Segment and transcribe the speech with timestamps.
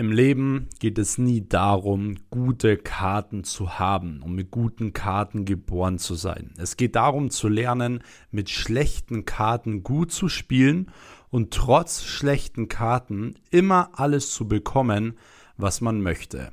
[0.00, 5.98] Im Leben geht es nie darum, gute Karten zu haben, um mit guten Karten geboren
[5.98, 6.54] zu sein.
[6.56, 10.90] Es geht darum zu lernen, mit schlechten Karten gut zu spielen
[11.28, 15.18] und trotz schlechten Karten immer alles zu bekommen,
[15.58, 16.50] was man möchte.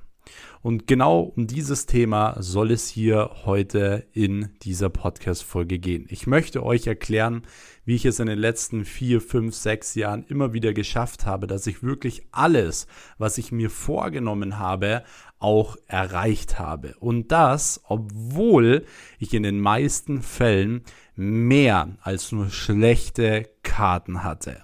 [0.62, 6.06] Und genau um dieses Thema soll es hier heute in dieser Podcast-Folge gehen.
[6.10, 7.44] Ich möchte euch erklären,
[7.86, 11.68] wie ich es in den letzten vier, fünf, sechs Jahren immer wieder geschafft habe, dass
[11.68, 12.88] ich wirklich alles,
[13.18, 15.04] was ich mir vorgenommen habe,
[15.40, 16.96] auch erreicht habe.
[17.00, 18.84] Und das, obwohl
[19.20, 20.84] ich in den meisten Fällen
[21.16, 24.64] mehr als nur schlechte Karten hatte.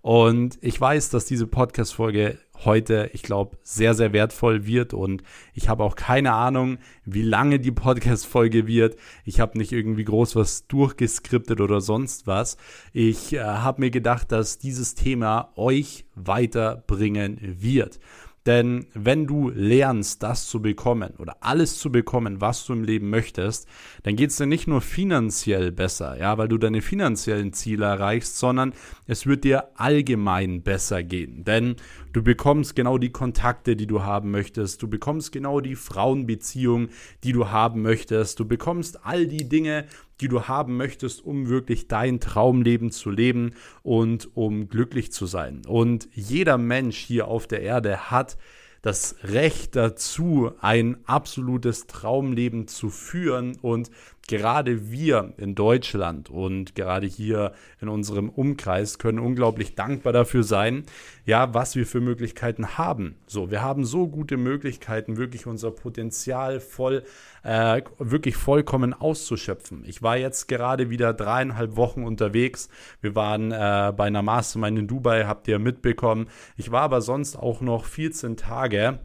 [0.00, 4.94] Und ich weiß, dass diese Podcast-Folge heute, ich glaube, sehr, sehr wertvoll wird.
[4.94, 5.22] Und
[5.54, 8.96] ich habe auch keine Ahnung, wie lange die Podcast-Folge wird.
[9.24, 12.56] Ich habe nicht irgendwie groß was durchgeskriptet oder sonst was.
[12.92, 17.98] Ich äh, habe mir gedacht, dass dieses Thema euch weiterbringen wird.
[18.46, 23.08] Denn wenn du lernst, das zu bekommen oder alles zu bekommen, was du im Leben
[23.08, 23.68] möchtest,
[24.02, 28.38] dann geht es dir nicht nur finanziell besser, ja, weil du deine finanziellen Ziele erreichst,
[28.38, 28.74] sondern
[29.06, 31.44] es wird dir allgemein besser gehen.
[31.44, 31.76] Denn
[32.12, 36.88] du bekommst genau die Kontakte, die du haben möchtest, du bekommst genau die Frauenbeziehung,
[37.24, 39.86] die du haben möchtest, du bekommst all die Dinge,
[40.20, 45.62] die du haben möchtest, um wirklich dein Traumleben zu leben und um glücklich zu sein.
[45.66, 48.36] Und jeder Mensch hier auf der Erde hat
[48.82, 53.56] das Recht dazu, ein absolutes Traumleben zu führen.
[53.62, 53.90] Und
[54.32, 57.52] gerade wir in Deutschland und gerade hier
[57.82, 60.84] in unserem Umkreis können unglaublich dankbar dafür sein,
[61.26, 63.16] ja, was wir für Möglichkeiten haben.
[63.26, 67.02] So, wir haben so gute Möglichkeiten, wirklich unser Potenzial voll,
[67.42, 69.84] äh, wirklich vollkommen auszuschöpfen.
[69.86, 72.70] Ich war jetzt gerade wieder dreieinhalb Wochen unterwegs.
[73.02, 76.28] Wir waren äh, bei einer Mastermind in Dubai, habt ihr mitbekommen.
[76.56, 78.98] Ich war aber sonst auch noch 14 Tage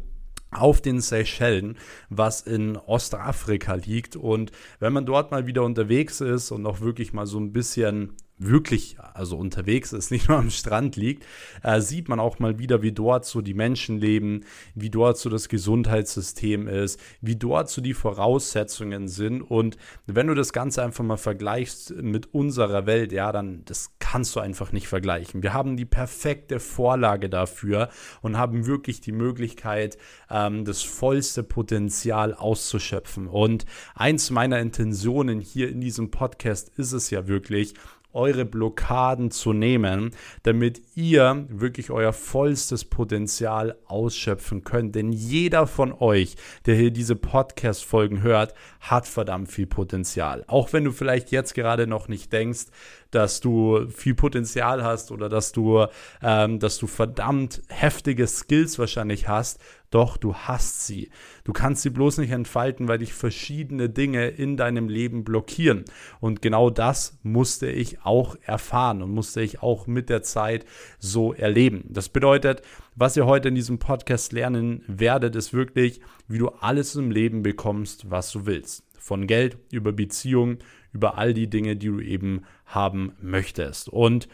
[0.51, 1.77] auf den Seychellen,
[2.09, 4.15] was in Ostafrika liegt.
[4.15, 8.13] Und wenn man dort mal wieder unterwegs ist und auch wirklich mal so ein bisschen
[8.37, 11.25] wirklich also unterwegs ist, nicht nur am Strand liegt,
[11.64, 15.30] äh, sieht man auch mal wieder, wie dort so die Menschen leben, wie dort so
[15.30, 19.42] das Gesundheitssystem ist, wie dort so die Voraussetzungen sind.
[19.42, 24.36] Und wenn du das Ganze einfach mal vergleichst mit unserer Welt, ja, dann das kannst
[24.36, 25.43] du einfach nicht vergleichen.
[25.43, 27.89] Wir haben die perfekte Vorlage dafür
[28.21, 29.98] und haben wirklich die Möglichkeit,
[30.30, 33.27] ähm, das vollste Potenzial auszuschöpfen.
[33.27, 33.65] Und
[33.95, 37.73] eins meiner Intentionen hier in diesem Podcast ist es ja wirklich,
[38.17, 40.11] eure Blockaden zu nehmen,
[40.44, 44.95] damit ihr wirklich euer vollstes Potenzial ausschöpfen könnt.
[44.95, 46.36] Denn jeder von euch,
[46.66, 50.44] der hier diese Podcast-Folgen hört, hat verdammt viel Potenzial.
[50.48, 52.66] Auch wenn du vielleicht jetzt gerade noch nicht denkst,
[53.11, 55.85] dass du viel Potenzial hast oder dass du,
[56.21, 59.59] ähm, dass du verdammt heftige Skills wahrscheinlich hast,
[59.89, 61.09] doch du hast sie.
[61.45, 65.85] Du kannst sie bloß nicht entfalten, weil dich verschiedene Dinge in deinem Leben blockieren.
[66.19, 70.65] Und genau das musste ich auch erfahren und musste ich auch mit der Zeit
[70.99, 71.85] so erleben.
[71.87, 72.63] Das bedeutet,
[72.95, 77.41] was ihr heute in diesem Podcast lernen werdet, ist wirklich, wie du alles im Leben
[77.41, 78.83] bekommst, was du willst.
[78.99, 80.59] Von Geld über Beziehungen,
[80.97, 83.87] über all die Dinge, die du eben haben möchtest.
[83.87, 84.27] Und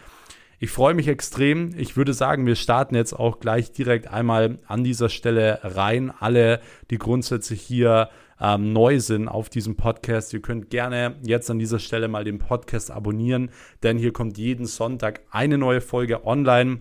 [0.60, 1.72] ich freue mich extrem.
[1.78, 6.10] Ich würde sagen, wir starten jetzt auch gleich direkt einmal an dieser Stelle rein.
[6.18, 8.10] Alle, die grundsätzlich hier
[8.40, 12.40] ähm, neu sind auf diesem Podcast, ihr könnt gerne jetzt an dieser Stelle mal den
[12.40, 13.50] Podcast abonnieren,
[13.84, 16.80] denn hier kommt jeden Sonntag eine neue Folge online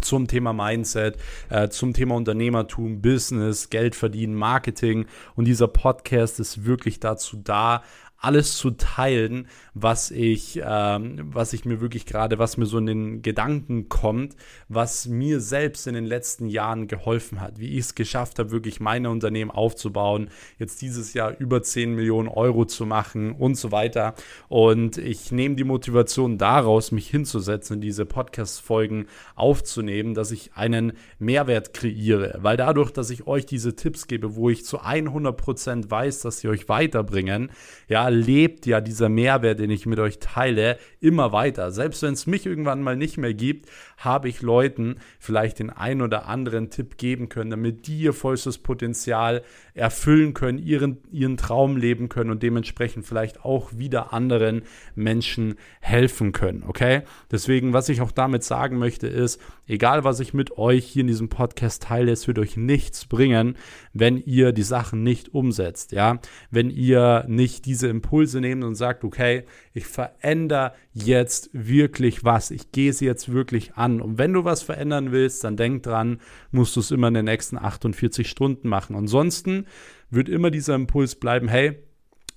[0.00, 1.16] zum Thema Mindset,
[1.48, 5.06] äh, zum Thema Unternehmertum, Business, Geld verdienen, Marketing.
[5.34, 7.82] Und dieser Podcast ist wirklich dazu da,
[8.22, 12.86] alles zu teilen, was ich, ähm, was ich mir wirklich gerade, was mir so in
[12.86, 14.36] den Gedanken kommt,
[14.68, 18.78] was mir selbst in den letzten Jahren geholfen hat, wie ich es geschafft habe, wirklich
[18.78, 24.14] meine Unternehmen aufzubauen, jetzt dieses Jahr über 10 Millionen Euro zu machen und so weiter.
[24.48, 31.74] Und ich nehme die Motivation daraus, mich hinzusetzen, diese Podcast-Folgen aufzunehmen, dass ich einen Mehrwert
[31.74, 36.20] kreiere, weil dadurch, dass ich euch diese Tipps gebe, wo ich zu 100 Prozent weiß,
[36.20, 37.50] dass sie euch weiterbringen,
[37.88, 41.70] ja, lebt ja dieser Mehrwert, den ich mit euch teile, immer weiter.
[41.70, 46.02] Selbst wenn es mich irgendwann mal nicht mehr gibt, habe ich Leuten vielleicht den einen
[46.02, 49.42] oder anderen Tipp geben können, damit die ihr vollstes Potenzial
[49.74, 54.62] erfüllen können, ihren, ihren Traum leben können und dementsprechend vielleicht auch wieder anderen
[54.94, 56.64] Menschen helfen können.
[56.66, 57.02] Okay?
[57.30, 61.06] Deswegen, was ich auch damit sagen möchte, ist, egal was ich mit euch hier in
[61.06, 63.56] diesem Podcast teile, es wird euch nichts bringen,
[63.92, 65.92] wenn ihr die Sachen nicht umsetzt.
[65.92, 66.20] Ja?
[66.50, 72.50] Wenn ihr nicht diese Impulse nehmt und sagt, okay, ich verändere jetzt wirklich was.
[72.50, 74.00] Ich gehe es jetzt wirklich an.
[74.00, 77.24] Und wenn du was verändern willst, dann denk dran, musst du es immer in den
[77.24, 78.96] nächsten 48 Stunden machen.
[78.96, 79.66] Ansonsten
[80.10, 81.78] wird immer dieser Impuls bleiben, hey,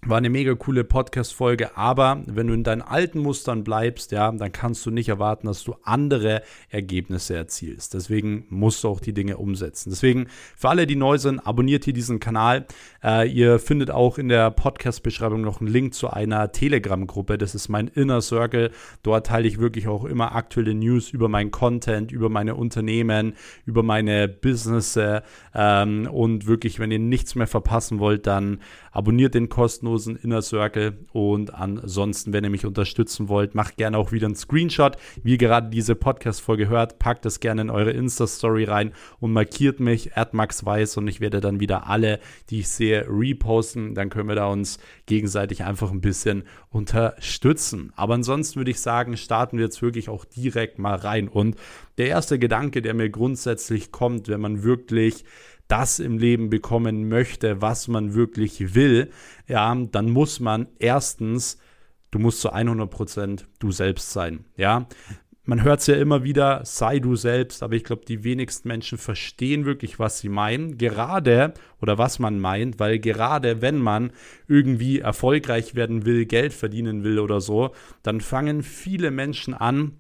[0.07, 4.51] war eine mega coole Podcast-Folge, aber wenn du in deinen alten Mustern bleibst, ja, dann
[4.51, 7.95] kannst du nicht erwarten, dass du andere Ergebnisse erzielst.
[7.95, 9.89] Deswegen musst du auch die Dinge umsetzen.
[9.89, 12.67] Deswegen, für alle, die neu sind, abonniert hier diesen Kanal.
[13.03, 17.39] Äh, ihr findet auch in der Podcast-Beschreibung noch einen Link zu einer Telegram-Gruppe.
[17.39, 18.69] Das ist mein Inner Circle.
[19.01, 23.33] Dort teile ich wirklich auch immer aktuelle News über meinen Content, über meine Unternehmen,
[23.65, 25.23] über meine Businesses.
[25.55, 28.59] Ähm, und wirklich, wenn ihr nichts mehr verpassen wollt, dann
[28.91, 30.97] abonniert den kostenlosen kostenlosen Inner Circle.
[31.13, 35.37] Und ansonsten, wenn ihr mich unterstützen wollt, macht gerne auch wieder einen Screenshot, wie ihr
[35.37, 36.99] gerade diese Podcast-Folge hört.
[36.99, 41.59] Packt das gerne in eure Insta-Story rein und markiert mich, Weiß und ich werde dann
[41.59, 42.19] wieder alle,
[42.49, 43.95] die ich sehe, reposten.
[43.95, 47.93] Dann können wir da uns gegenseitig einfach ein bisschen unterstützen.
[47.95, 51.27] Aber ansonsten würde ich sagen, starten wir jetzt wirklich auch direkt mal rein.
[51.27, 51.55] Und
[51.97, 55.23] der erste Gedanke, der mir grundsätzlich kommt, wenn man wirklich
[55.67, 59.09] das im Leben bekommen möchte, was man wirklich will,
[59.47, 61.57] ja, dann muss man erstens,
[62.11, 64.87] du musst zu 100% du selbst sein, ja.
[65.47, 68.97] Man hört es ja immer wieder, sei du selbst, aber ich glaube, die wenigsten Menschen
[68.97, 74.11] verstehen wirklich, was sie meinen, gerade oder was man meint, weil gerade wenn man
[74.47, 79.91] irgendwie erfolgreich werden will, Geld verdienen will oder so, dann fangen viele Menschen an,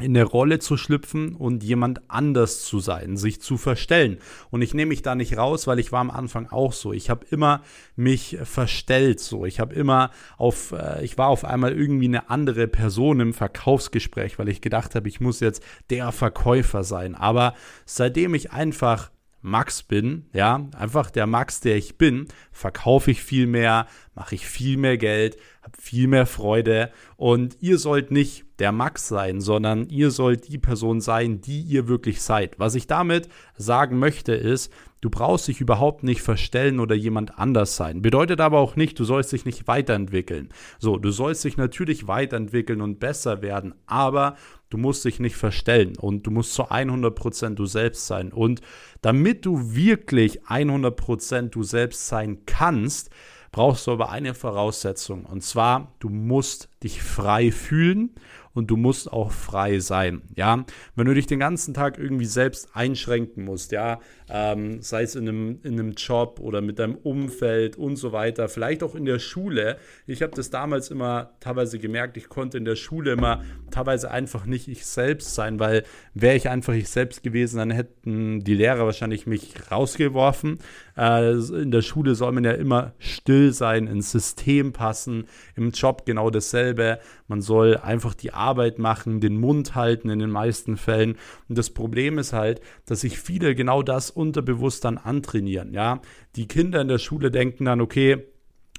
[0.00, 4.18] in eine Rolle zu schlüpfen und jemand anders zu sein, sich zu verstellen.
[4.50, 6.92] Und ich nehme mich da nicht raus, weil ich war am Anfang auch so.
[6.92, 7.62] Ich habe immer
[7.96, 9.46] mich verstellt so.
[9.46, 14.38] Ich habe immer auf, äh, ich war auf einmal irgendwie eine andere Person im Verkaufsgespräch,
[14.38, 17.14] weil ich gedacht habe, ich muss jetzt der Verkäufer sein.
[17.14, 17.54] Aber
[17.84, 19.10] seitdem ich einfach
[19.42, 24.46] Max bin, ja, einfach der Max, der ich bin, verkaufe ich viel mehr, mache ich
[24.46, 29.88] viel mehr Geld, habe viel mehr Freude und ihr sollt nicht der Max sein, sondern
[29.88, 32.58] ihr sollt die Person sein, die ihr wirklich seid.
[32.58, 34.70] Was ich damit sagen möchte ist,
[35.00, 38.02] du brauchst dich überhaupt nicht verstellen oder jemand anders sein.
[38.02, 40.50] Bedeutet aber auch nicht, du sollst dich nicht weiterentwickeln.
[40.78, 44.36] So, du sollst dich natürlich weiterentwickeln und besser werden, aber
[44.68, 48.32] du musst dich nicht verstellen und du musst zu 100% du selbst sein.
[48.32, 48.60] Und
[49.00, 53.10] damit du wirklich 100% du selbst sein kannst,
[53.52, 55.24] brauchst du aber eine Voraussetzung.
[55.24, 58.10] Und zwar, du musst dich frei fühlen
[58.54, 60.22] und du musst auch frei sein.
[60.34, 60.64] Ja,
[60.96, 65.28] wenn du dich den ganzen Tag irgendwie selbst einschränken musst, ja, ähm, sei es in
[65.28, 69.18] einem, in einem Job oder mit deinem Umfeld und so weiter, vielleicht auch in der
[69.18, 69.76] Schule.
[70.06, 74.46] Ich habe das damals immer teilweise gemerkt, ich konnte in der Schule immer teilweise einfach
[74.46, 78.84] nicht ich selbst sein, weil wäre ich einfach ich selbst gewesen, dann hätten die Lehrer
[78.84, 80.58] wahrscheinlich mich rausgeworfen.
[80.96, 85.26] Äh, in der Schule soll man ja immer still sein, ins System passen,
[85.56, 86.98] im Job genau dasselbe.
[87.30, 91.14] Man soll einfach die Arbeit machen, den Mund halten in den meisten Fällen.
[91.48, 95.72] Und das Problem ist halt, dass sich viele genau das unterbewusst dann antrainieren.
[95.72, 96.00] Ja,
[96.34, 98.26] die Kinder in der Schule denken dann, okay,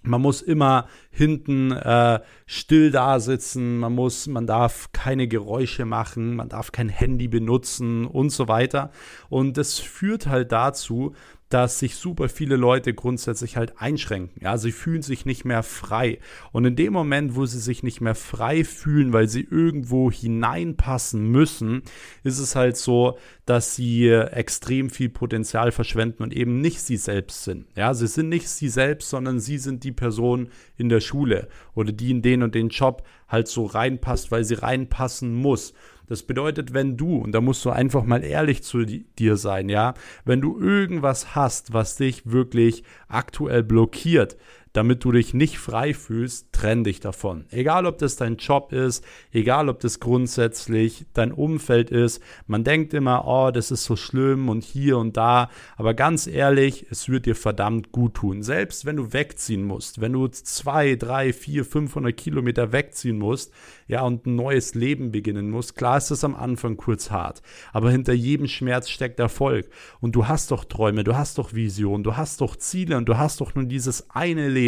[0.03, 6.35] man muss immer hinten äh, still da sitzen, man muss, man darf keine Geräusche machen,
[6.35, 8.91] man darf kein Handy benutzen und so weiter.
[9.29, 11.13] Und das führt halt dazu,
[11.53, 14.41] dass sich super viele Leute grundsätzlich halt einschränken.
[14.41, 16.19] Ja, sie fühlen sich nicht mehr frei.
[16.51, 21.29] Und in dem Moment, wo sie sich nicht mehr frei fühlen, weil sie irgendwo hineinpassen
[21.29, 21.83] müssen,
[22.23, 27.43] ist es halt so, dass sie extrem viel Potenzial verschwenden und eben nicht sie selbst
[27.43, 27.65] sind.
[27.75, 31.91] Ja, sie sind nicht sie selbst, sondern sie sind die Person in der Schule oder
[31.91, 35.73] die in den und den Job halt so reinpasst, weil sie reinpassen muss.
[36.11, 39.93] Das bedeutet, wenn du, und da musst du einfach mal ehrlich zu dir sein, ja,
[40.25, 44.35] wenn du irgendwas hast, was dich wirklich aktuell blockiert,
[44.73, 47.45] damit du dich nicht frei fühlst, trenn dich davon.
[47.51, 52.21] Egal, ob das dein Job ist, egal, ob das grundsätzlich dein Umfeld ist.
[52.47, 55.49] Man denkt immer, oh, das ist so schlimm und hier und da.
[55.75, 58.43] Aber ganz ehrlich, es wird dir verdammt gut tun.
[58.43, 63.51] Selbst wenn du wegziehen musst, wenn du zwei, drei, vier, 500 Kilometer wegziehen musst,
[63.87, 65.75] ja, und ein neues Leben beginnen musst.
[65.75, 67.41] Klar ist das am Anfang kurz hart,
[67.73, 69.69] aber hinter jedem Schmerz steckt Erfolg.
[69.99, 73.17] Und du hast doch Träume, du hast doch Visionen, du hast doch Ziele und du
[73.17, 74.60] hast doch nur dieses eine Leben.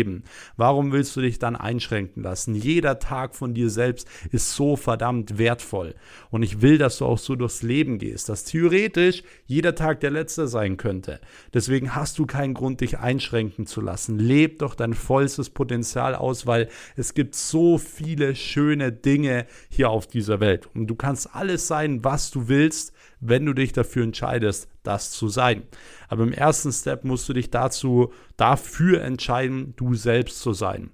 [0.57, 2.55] Warum willst du dich dann einschränken lassen?
[2.55, 5.95] Jeder Tag von dir selbst ist so verdammt wertvoll.
[6.31, 10.11] Und ich will, dass du auch so durchs Leben gehst, dass theoretisch jeder Tag der
[10.11, 11.19] letzte sein könnte.
[11.53, 14.17] Deswegen hast du keinen Grund, dich einschränken zu lassen.
[14.17, 20.07] Leb doch dein vollstes Potenzial aus, weil es gibt so viele schöne Dinge hier auf
[20.07, 20.69] dieser Welt.
[20.73, 22.92] Und du kannst alles sein, was du willst,
[23.25, 25.63] wenn du dich dafür entscheidest, das zu sein.
[26.09, 30.91] Aber im ersten Step musst du dich dazu, dafür entscheiden, du selbst zu sein.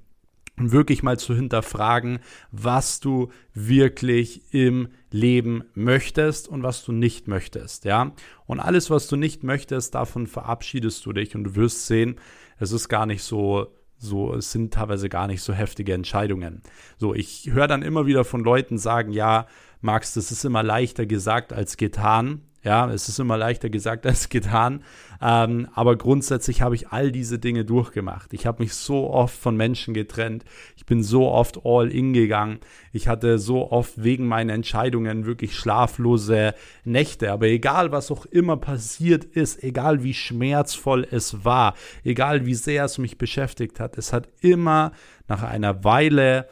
[0.61, 2.19] wirklich mal zu hinterfragen,
[2.51, 8.11] was du wirklich im Leben möchtest und was du nicht möchtest, ja?
[8.45, 12.15] Und alles, was du nicht möchtest, davon verabschiedest du dich und du wirst sehen,
[12.57, 16.61] es ist gar nicht so so, es sind teilweise gar nicht so heftige Entscheidungen.
[16.97, 19.45] So, ich höre dann immer wieder von Leuten sagen, ja,
[19.81, 22.41] Max, das ist immer leichter gesagt als getan.
[22.61, 24.83] Ja, es ist immer leichter gesagt als getan.
[25.21, 28.33] Ähm, aber grundsätzlich habe ich all diese Dinge durchgemacht.
[28.33, 30.43] Ich habe mich so oft von Menschen getrennt.
[30.75, 32.59] Ich bin so oft all in gegangen.
[32.91, 37.31] Ich hatte so oft wegen meinen Entscheidungen wirklich schlaflose Nächte.
[37.31, 42.83] Aber egal, was auch immer passiert ist, egal wie schmerzvoll es war, egal wie sehr
[42.85, 44.91] es mich beschäftigt hat, es hat immer
[45.27, 46.49] nach einer Weile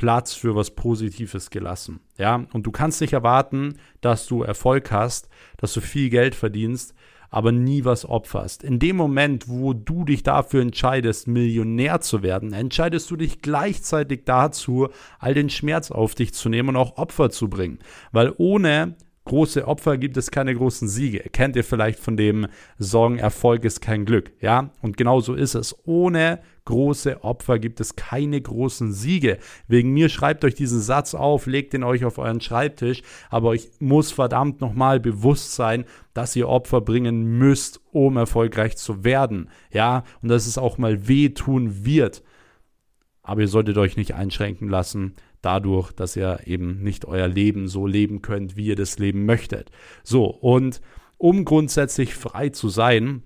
[0.00, 2.00] Platz für was Positives gelassen.
[2.16, 5.28] Ja, und du kannst nicht erwarten, dass du Erfolg hast,
[5.58, 6.94] dass du viel Geld verdienst,
[7.28, 8.64] aber nie was opferst.
[8.64, 14.22] In dem Moment, wo du dich dafür entscheidest, Millionär zu werden, entscheidest du dich gleichzeitig
[14.24, 14.88] dazu,
[15.18, 17.78] all den Schmerz auf dich zu nehmen und auch Opfer zu bringen.
[18.10, 21.20] Weil ohne große Opfer gibt es keine großen Siege.
[21.32, 22.46] Kennt ihr vielleicht von dem
[22.78, 24.70] Song Erfolg ist kein Glück, ja?
[24.82, 25.76] Und genau so ist es.
[25.84, 29.38] Ohne große Opfer gibt es keine großen Siege.
[29.68, 33.68] Wegen mir schreibt euch diesen Satz auf, legt ihn euch auf euren Schreibtisch, aber euch
[33.78, 35.84] muss verdammt nochmal bewusst sein,
[36.14, 40.04] dass ihr Opfer bringen müsst, um erfolgreich zu werden, ja?
[40.22, 42.22] Und dass es auch mal wehtun wird.
[43.22, 47.86] Aber ihr solltet euch nicht einschränken lassen dadurch, dass ihr eben nicht euer Leben so
[47.86, 49.70] leben könnt, wie ihr das leben möchtet.
[50.02, 50.80] So, und
[51.18, 53.22] um grundsätzlich frei zu sein,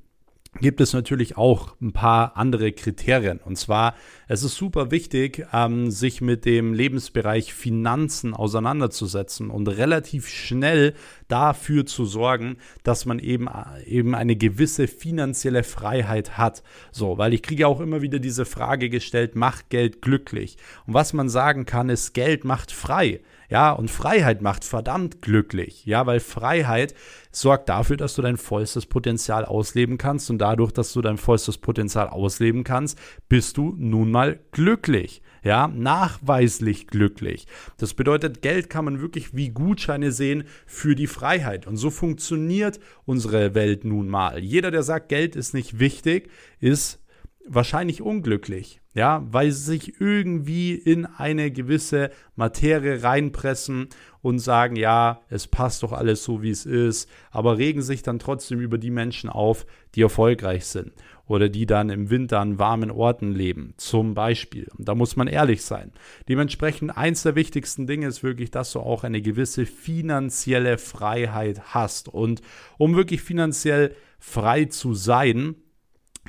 [0.61, 3.41] gibt es natürlich auch ein paar andere Kriterien.
[3.45, 3.95] Und zwar,
[4.29, 10.95] es ist super wichtig, ähm, sich mit dem Lebensbereich Finanzen auseinanderzusetzen und relativ schnell
[11.29, 13.49] dafür zu sorgen, dass man eben,
[13.85, 16.63] eben eine gewisse finanzielle Freiheit hat.
[16.93, 20.57] So, weil ich kriege auch immer wieder diese Frage gestellt, macht Geld glücklich?
[20.87, 23.21] Und was man sagen kann, ist, Geld macht frei.
[23.49, 25.85] Ja, und Freiheit macht verdammt glücklich.
[25.85, 26.95] Ja, weil Freiheit
[27.31, 30.31] sorgt dafür, dass du dein vollstes Potenzial ausleben kannst.
[30.31, 32.99] Und dadurch, dass du dein vollstes Potenzial ausleben kannst,
[33.29, 35.23] bist du nun mal glücklich.
[35.43, 37.47] Ja, nachweislich glücklich.
[37.77, 41.67] Das bedeutet, Geld kann man wirklich wie Gutscheine sehen für die Freiheit.
[41.67, 44.39] Und so funktioniert unsere Welt nun mal.
[44.43, 47.04] Jeder, der sagt, Geld ist nicht wichtig, ist
[47.47, 53.89] wahrscheinlich unglücklich, ja, weil sie sich irgendwie in eine gewisse Materie reinpressen
[54.23, 58.19] und sagen, ja, es passt doch alles so, wie es ist, aber regen sich dann
[58.19, 60.93] trotzdem über die Menschen auf, die erfolgreich sind
[61.27, 64.69] oder die dann im Winter an warmen Orten leben, zum Beispiel.
[64.77, 65.93] Und da muss man ehrlich sein.
[66.29, 72.09] Dementsprechend eins der wichtigsten Dinge ist wirklich, dass du auch eine gewisse finanzielle Freiheit hast.
[72.09, 72.43] Und
[72.79, 75.57] um wirklich finanziell frei zu sein,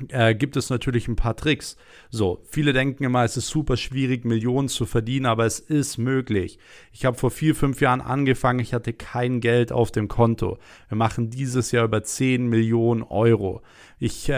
[0.09, 1.77] äh, gibt es natürlich ein paar Tricks.
[2.09, 6.59] So, viele denken immer, es ist super schwierig, Millionen zu verdienen, aber es ist möglich.
[6.91, 10.57] Ich habe vor vier, fünf Jahren angefangen, ich hatte kein Geld auf dem Konto.
[10.89, 13.61] Wir machen dieses Jahr über 10 Millionen Euro.
[13.99, 14.33] Ich äh,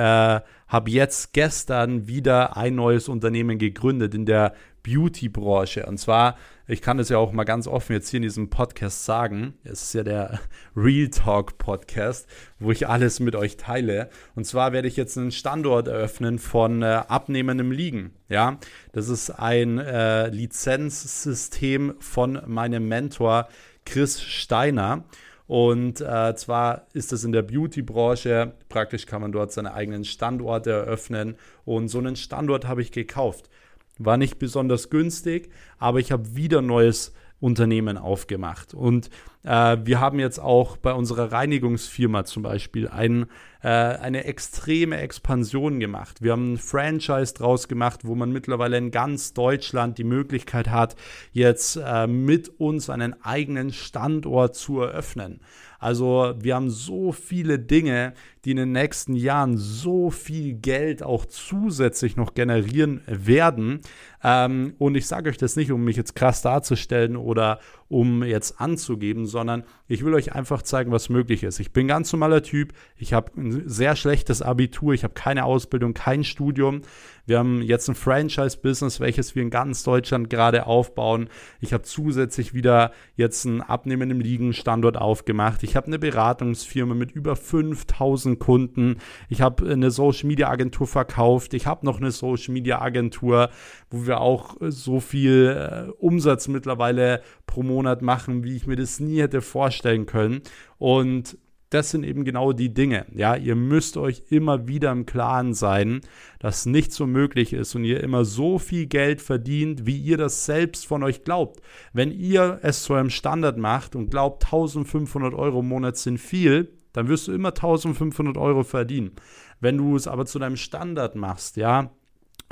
[0.68, 5.86] habe jetzt gestern wieder ein neues Unternehmen gegründet in der Beauty-Branche.
[5.86, 6.38] Und zwar,
[6.68, 9.54] ich kann das ja auch mal ganz offen jetzt hier in diesem Podcast sagen.
[9.64, 10.40] Es ist ja der
[10.76, 12.28] Real Talk Podcast,
[12.60, 14.10] wo ich alles mit euch teile.
[14.36, 18.12] Und zwar werde ich jetzt einen Standort eröffnen von äh, abnehmendem Liegen.
[18.28, 18.60] Ja,
[18.92, 23.48] das ist ein äh, Lizenzsystem von meinem Mentor
[23.86, 25.06] Chris Steiner.
[25.48, 30.72] Und äh, zwar ist es in der Beauty-Branche, praktisch kann man dort seine eigenen Standorte
[30.72, 31.38] eröffnen.
[31.64, 33.50] Und so einen Standort habe ich gekauft.
[33.98, 38.74] War nicht besonders günstig, aber ich habe wieder neues Unternehmen aufgemacht.
[38.74, 39.10] Und
[39.44, 43.28] äh, wir haben jetzt auch bei unserer Reinigungsfirma zum Beispiel ein,
[43.62, 46.22] äh, eine extreme Expansion gemacht.
[46.22, 50.96] Wir haben ein Franchise draus gemacht, wo man mittlerweile in ganz Deutschland die Möglichkeit hat,
[51.32, 55.42] jetzt äh, mit uns einen eigenen Standort zu eröffnen.
[55.80, 58.14] Also wir haben so viele Dinge,
[58.46, 63.82] die in den nächsten Jahren so viel Geld auch zusätzlich noch generieren werden.
[64.24, 68.60] Ähm, und ich sage euch das nicht, um mich jetzt krass darzustellen oder um jetzt
[68.60, 71.60] anzugeben, sondern ich will euch einfach zeigen, was möglich ist.
[71.60, 72.74] Ich bin ein ganz normaler Typ.
[72.98, 74.94] Ich habe ein sehr schlechtes Abitur.
[74.94, 76.82] Ich habe keine Ausbildung, kein Studium.
[77.26, 81.30] Wir haben jetzt ein Franchise-Business, welches wir in ganz Deutschland gerade aufbauen.
[81.60, 85.64] Ich habe zusätzlich wieder jetzt einen abnehmenden Liegen-Standort aufgemacht.
[85.64, 88.98] Ich habe eine Beratungsfirma mit über 5000 Kunden.
[89.28, 91.54] Ich habe eine Social-Media-Agentur verkauft.
[91.54, 93.50] Ich habe noch eine Social-Media-Agentur,
[93.90, 99.02] wo wir auch so viel äh, Umsatz mittlerweile pro Monat machen, wie ich mir das
[99.02, 100.42] nie hätte vorstellen können.
[100.78, 101.38] Und
[101.70, 103.06] das sind eben genau die Dinge.
[103.14, 106.02] Ja, ihr müsst euch immer wieder im Klaren sein,
[106.40, 110.46] dass nicht so möglich ist und ihr immer so viel Geld verdient, wie ihr das
[110.46, 111.62] selbst von euch glaubt.
[111.92, 116.72] Wenn ihr es zu einem Standard macht und glaubt, 1500 Euro im Monat sind viel,
[116.94, 119.12] dann wirst du immer 1500 Euro verdienen.
[119.60, 121.92] Wenn du es aber zu deinem Standard machst, ja,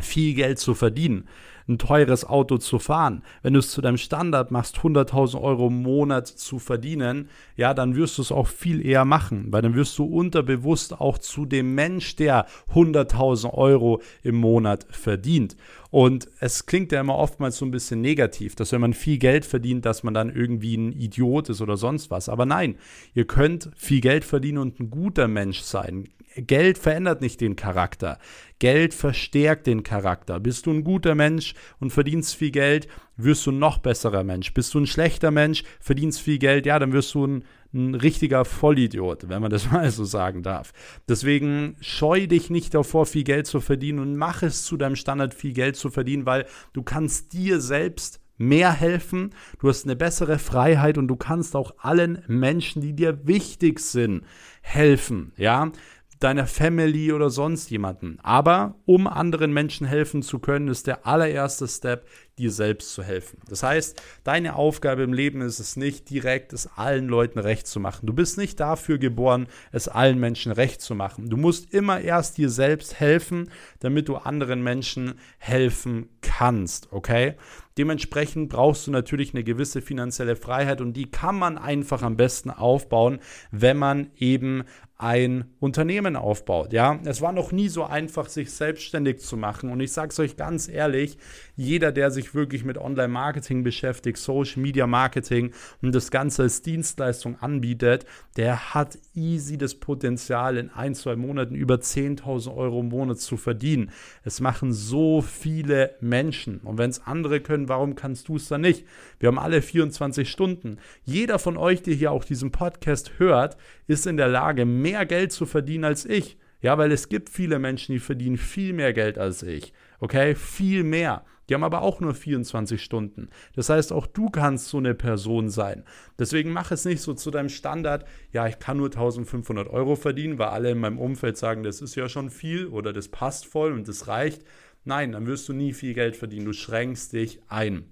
[0.02, 1.30] viel Geld zu verdienen,
[1.68, 3.24] ein teures Auto zu fahren.
[3.42, 7.96] Wenn du es zu deinem Standard machst, 100.000 Euro im Monat zu verdienen, ja, dann
[7.96, 11.74] wirst du es auch viel eher machen, weil dann wirst du unterbewusst auch zu dem
[11.74, 15.56] Mensch, der 100.000 Euro im Monat verdient.
[15.90, 19.46] Und es klingt ja immer oftmals so ein bisschen negativ, dass wenn man viel Geld
[19.46, 22.28] verdient, dass man dann irgendwie ein Idiot ist oder sonst was.
[22.28, 22.76] Aber nein,
[23.14, 26.10] ihr könnt viel Geld verdienen und ein guter Mensch sein.
[26.36, 28.18] Geld verändert nicht den Charakter.
[28.60, 30.40] Geld verstärkt den Charakter.
[30.40, 32.88] Bist du ein guter Mensch und verdienst viel Geld,
[33.18, 34.54] wirst du ein noch besserer Mensch.
[34.54, 38.46] Bist du ein schlechter Mensch, verdienst viel Geld, ja, dann wirst du ein, ein richtiger
[38.46, 40.74] Vollidiot, wenn man das mal so sagen darf.
[41.08, 45.34] Deswegen scheu dich nicht davor, viel Geld zu verdienen und mach es zu deinem Standard,
[45.34, 50.40] viel Geld zu verdienen, weil du kannst dir selbst mehr helfen, du hast eine bessere
[50.40, 54.26] Freiheit und du kannst auch allen Menschen, die dir wichtig sind,
[54.62, 55.72] helfen, ja?
[56.20, 58.20] Deiner Family oder sonst jemanden.
[58.24, 62.08] Aber um anderen Menschen helfen zu können, ist der allererste Step,
[62.38, 63.40] dir selbst zu helfen.
[63.48, 67.80] Das heißt, deine Aufgabe im Leben ist es nicht, direkt es allen Leuten recht zu
[67.80, 68.08] machen.
[68.08, 71.30] Du bist nicht dafür geboren, es allen Menschen recht zu machen.
[71.30, 77.36] Du musst immer erst dir selbst helfen, damit du anderen Menschen helfen kannst, okay?
[77.78, 82.50] Dementsprechend brauchst du natürlich eine gewisse finanzielle Freiheit und die kann man einfach am besten
[82.50, 83.20] aufbauen,
[83.52, 84.64] wenn man eben
[84.98, 86.72] ein Unternehmen aufbaut.
[86.72, 89.70] Ja, es war noch nie so einfach, sich selbstständig zu machen.
[89.70, 91.18] Und ich sage es euch ganz ehrlich:
[91.58, 97.38] Jeder, der sich wirklich mit Online-Marketing beschäftigt, Social Media Marketing und das Ganze als Dienstleistung
[97.42, 98.06] anbietet,
[98.38, 103.36] der hat easy das Potenzial, in ein, zwei Monaten über 10.000 Euro im Monat zu
[103.36, 103.92] verdienen.
[104.24, 106.60] Es machen so viele Menschen.
[106.60, 108.86] Und wenn es andere können, warum kannst du es dann nicht?
[109.20, 110.78] Wir haben alle 24 Stunden.
[111.04, 115.32] Jeder von euch, der hier auch diesen Podcast hört, ist in der Lage, mehr Geld
[115.32, 116.38] zu verdienen als ich.
[116.62, 119.74] Ja, weil es gibt viele Menschen, die verdienen viel mehr Geld als ich.
[120.00, 121.26] Okay, viel mehr.
[121.48, 123.30] Die haben aber auch nur 24 Stunden.
[123.56, 125.84] Das heißt, auch du kannst so eine Person sein.
[126.20, 130.38] Deswegen mach es nicht so zu deinem Standard, ja, ich kann nur 1500 Euro verdienen,
[130.38, 133.74] weil alle in meinem Umfeld sagen, das ist ja schon viel oder das passt voll
[133.74, 134.44] und das reicht.
[134.84, 136.46] Nein, dann wirst du nie viel Geld verdienen.
[136.46, 137.92] Du schränkst dich ein.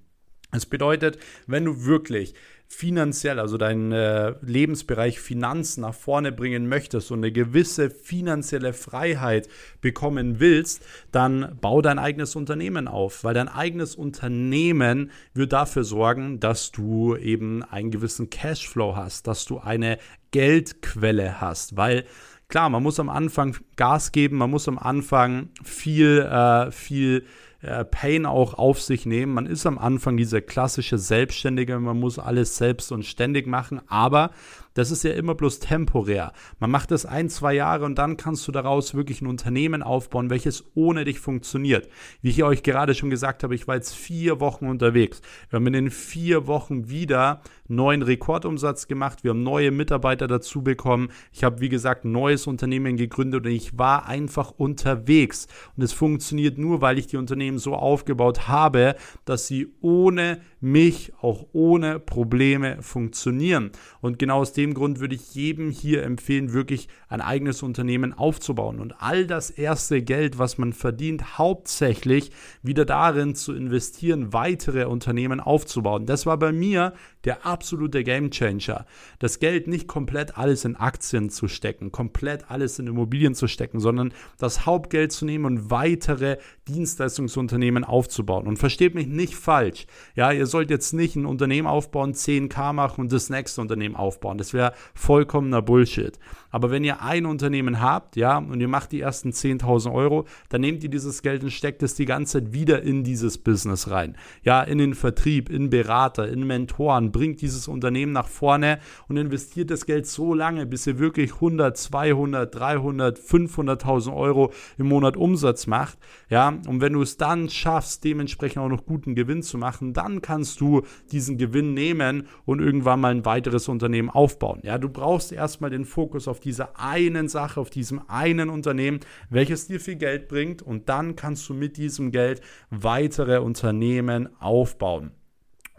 [0.52, 1.18] Es bedeutet,
[1.48, 2.36] wenn du wirklich
[2.74, 9.48] finanziell, also deinen äh, Lebensbereich Finanzen nach vorne bringen möchtest und eine gewisse finanzielle Freiheit
[9.82, 16.40] bekommen willst, dann bau dein eigenes Unternehmen auf, weil dein eigenes Unternehmen wird dafür sorgen,
[16.40, 19.98] dass du eben einen gewissen Cashflow hast, dass du eine
[20.32, 22.06] Geldquelle hast, weil
[22.48, 27.26] klar, man muss am Anfang Gas geben, man muss am Anfang viel, äh, viel
[27.64, 29.34] äh, Pain auch auf sich nehmen.
[29.34, 34.32] Man ist am Anfang dieser klassische Selbstständige, man muss alles selbst und ständig machen, aber
[34.74, 36.34] das ist ja immer bloß temporär.
[36.60, 40.30] Man macht das ein, zwei Jahre und dann kannst du daraus wirklich ein Unternehmen aufbauen,
[40.30, 41.90] welches ohne dich funktioniert.
[42.22, 45.22] Wie ich euch gerade schon gesagt habe, ich war jetzt vier Wochen unterwegs.
[45.50, 49.24] Wir haben in den vier Wochen wieder neuen Rekordumsatz gemacht.
[49.24, 51.10] Wir haben neue Mitarbeiter dazu bekommen.
[51.32, 55.48] Ich habe, wie gesagt, ein neues Unternehmen gegründet und ich war einfach unterwegs.
[55.76, 61.14] Und es funktioniert nur, weil ich die Unternehmen so aufgebaut habe, dass sie ohne mich
[61.22, 63.72] auch ohne Probleme funktionieren.
[64.02, 68.80] Und genau aus dem Grund würde ich jedem hier empfehlen, wirklich ein eigenes Unternehmen aufzubauen
[68.80, 75.40] und all das erste Geld, was man verdient, hauptsächlich wieder darin zu investieren, weitere Unternehmen
[75.40, 76.06] aufzubauen.
[76.06, 76.94] Das war bei mir
[77.26, 78.86] der absolute Gamechanger.
[79.20, 83.80] Das Geld nicht komplett alles in Aktien zu stecken, komplett alles in Immobilien zu stecken,
[83.80, 88.48] sondern das Hauptgeld zu nehmen und weitere Dienstleistungsunternehmen aufzubauen.
[88.48, 89.88] Und versteht mich nicht falsch.
[90.16, 94.38] Ja, ihr sollt jetzt nicht ein Unternehmen aufbauen, 10k machen und das nächste Unternehmen aufbauen.
[94.38, 96.20] Das wäre vollkommener Bullshit.
[96.54, 100.62] Aber wenn ihr ein Unternehmen habt, ja, und ihr macht die ersten 10.000 Euro, dann
[100.62, 104.16] nehmt ihr dieses Geld und steckt es die ganze Zeit wieder in dieses Business rein.
[104.44, 109.72] Ja, in den Vertrieb, in Berater, in Mentoren, bringt dieses Unternehmen nach vorne und investiert
[109.72, 115.66] das Geld so lange, bis ihr wirklich 100, 200, 300, 500.000 Euro im Monat Umsatz
[115.66, 115.98] macht.
[116.30, 120.22] Ja, und wenn du es dann schaffst, dementsprechend auch noch guten Gewinn zu machen, dann
[120.22, 124.43] kannst du diesen Gewinn nehmen und irgendwann mal ein weiteres Unternehmen aufbauen.
[124.64, 129.68] Ja, du brauchst erstmal den Fokus auf dieser einen Sache, auf diesem einen Unternehmen, welches
[129.68, 135.12] dir viel Geld bringt und dann kannst du mit diesem Geld weitere Unternehmen aufbauen.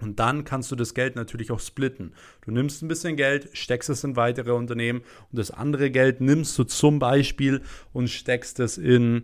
[0.01, 2.15] Und dann kannst du das Geld natürlich auch splitten.
[2.45, 6.59] Du nimmst ein bisschen Geld, steckst es in weitere Unternehmen und das andere Geld nimmst
[6.59, 9.23] du zum Beispiel und steckst es in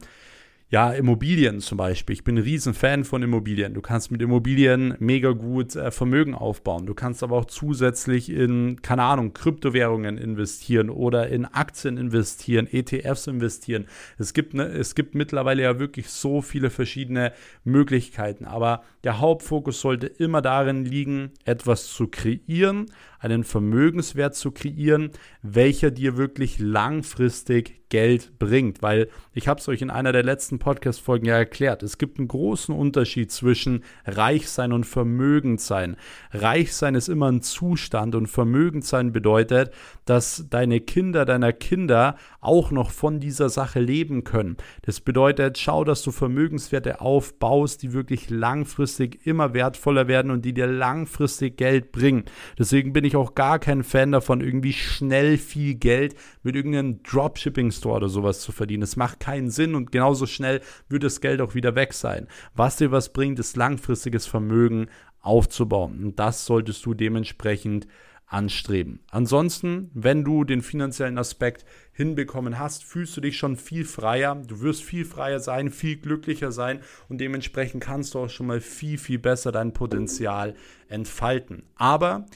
[0.70, 2.14] ja, Immobilien zum Beispiel.
[2.14, 3.74] Ich bin ein riesen Fan von Immobilien.
[3.74, 6.86] Du kannst mit Immobilien mega gut äh, Vermögen aufbauen.
[6.86, 13.26] Du kannst aber auch zusätzlich in, keine Ahnung, Kryptowährungen investieren oder in Aktien investieren, ETFs
[13.26, 13.86] investieren.
[14.16, 17.32] Es gibt, ne, es gibt mittlerweile ja wirklich so viele verschiedene
[17.64, 18.44] Möglichkeiten.
[18.44, 22.86] Aber der Hauptfokus sollte immer darin liegen, etwas zu kreieren,
[23.18, 25.10] einen Vermögenswert zu kreieren,
[25.42, 28.82] welcher dir wirklich langfristig Geld bringt.
[28.82, 31.82] Weil ich habe es euch in einer der letzten Podcast-Folgen ja erklärt.
[31.82, 35.96] Es gibt einen großen Unterschied zwischen reich sein und vermögend sein.
[36.32, 39.72] Reich sein ist immer ein Zustand und vermögend sein bedeutet,
[40.04, 44.56] dass deine Kinder deiner Kinder auch noch von dieser Sache leben können.
[44.82, 50.54] Das bedeutet, schau, dass du Vermögenswerte aufbaust, die wirklich langfristig immer wertvoller werden und die
[50.54, 52.24] dir langfristig Geld bringen.
[52.58, 57.70] Deswegen bin ich auch gar kein Fan davon, irgendwie schnell viel Geld mit irgendeinem Dropshipping
[57.70, 58.82] Store oder sowas zu verdienen.
[58.82, 62.26] Es macht keinen Sinn und genauso schnell wird das Geld auch wieder weg sein.
[62.54, 64.86] Was dir was bringt, ist langfristiges Vermögen
[65.20, 66.02] aufzubauen.
[66.02, 67.86] Und das solltest du dementsprechend
[68.30, 69.00] anstreben.
[69.10, 74.36] Ansonsten, wenn du den finanziellen Aspekt hinbekommen hast, fühlst du dich schon viel freier.
[74.46, 78.60] Du wirst viel freier sein, viel glücklicher sein und dementsprechend kannst du auch schon mal
[78.60, 80.54] viel, viel besser dein Potenzial
[80.88, 81.64] entfalten.
[81.74, 82.26] Aber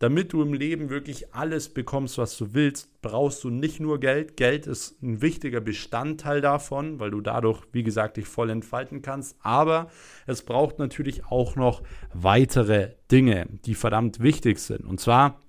[0.00, 4.36] damit du im Leben wirklich alles bekommst, was du willst, brauchst du nicht nur Geld.
[4.36, 9.36] Geld ist ein wichtiger Bestandteil davon, weil du dadurch, wie gesagt, dich voll entfalten kannst.
[9.40, 9.88] Aber
[10.26, 14.84] es braucht natürlich auch noch weitere Dinge, die verdammt wichtig sind.
[14.84, 15.40] Und zwar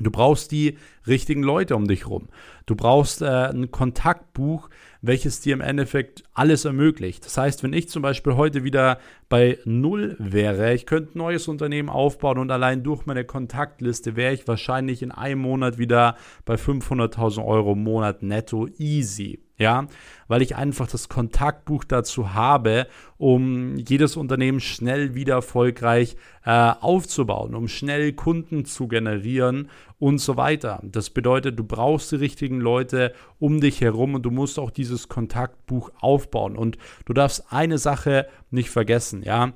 [0.00, 0.76] Du brauchst die
[1.06, 2.28] richtigen Leute um dich herum.
[2.66, 4.68] Du brauchst äh, ein Kontaktbuch,
[5.02, 7.24] welches dir im Endeffekt alles ermöglicht.
[7.24, 11.46] Das heißt, wenn ich zum Beispiel heute wieder bei Null wäre, ich könnte ein neues
[11.46, 16.54] Unternehmen aufbauen und allein durch meine Kontaktliste wäre ich wahrscheinlich in einem Monat wieder bei
[16.54, 19.43] 500.000 Euro im Monat netto easy.
[19.56, 19.86] Ja,
[20.26, 22.88] weil ich einfach das Kontaktbuch dazu habe,
[23.18, 30.36] um jedes Unternehmen schnell wieder erfolgreich äh, aufzubauen, um schnell Kunden zu generieren und so
[30.36, 30.80] weiter.
[30.82, 35.08] Das bedeutet, du brauchst die richtigen Leute um dich herum und du musst auch dieses
[35.08, 36.56] Kontaktbuch aufbauen.
[36.56, 39.52] Und du darfst eine Sache nicht vergessen, ja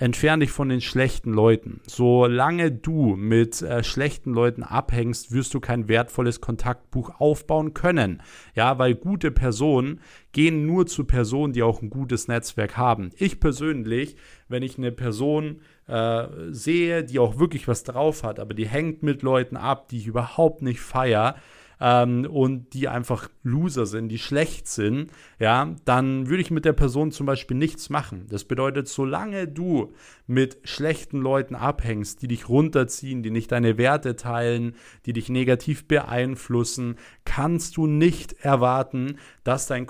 [0.00, 1.80] entferne dich von den schlechten Leuten.
[1.86, 8.22] Solange du mit äh, schlechten Leuten abhängst, wirst du kein wertvolles Kontaktbuch aufbauen können.
[8.54, 10.00] Ja, weil gute Personen
[10.32, 13.10] gehen nur zu Personen, die auch ein gutes Netzwerk haben.
[13.18, 14.16] Ich persönlich,
[14.48, 19.02] wenn ich eine Person äh, sehe, die auch wirklich was drauf hat, aber die hängt
[19.02, 21.34] mit Leuten ab, die ich überhaupt nicht feiere,
[21.80, 26.72] ähm, und die einfach Loser sind, die schlecht sind, ja, dann würde ich mit der
[26.72, 28.26] Person zum Beispiel nichts machen.
[28.28, 29.92] Das bedeutet, solange du
[30.26, 34.74] mit schlechten Leuten abhängst, die dich runterziehen, die nicht deine Werte teilen,
[35.06, 39.86] die dich negativ beeinflussen, kannst du nicht erwarten, dass dein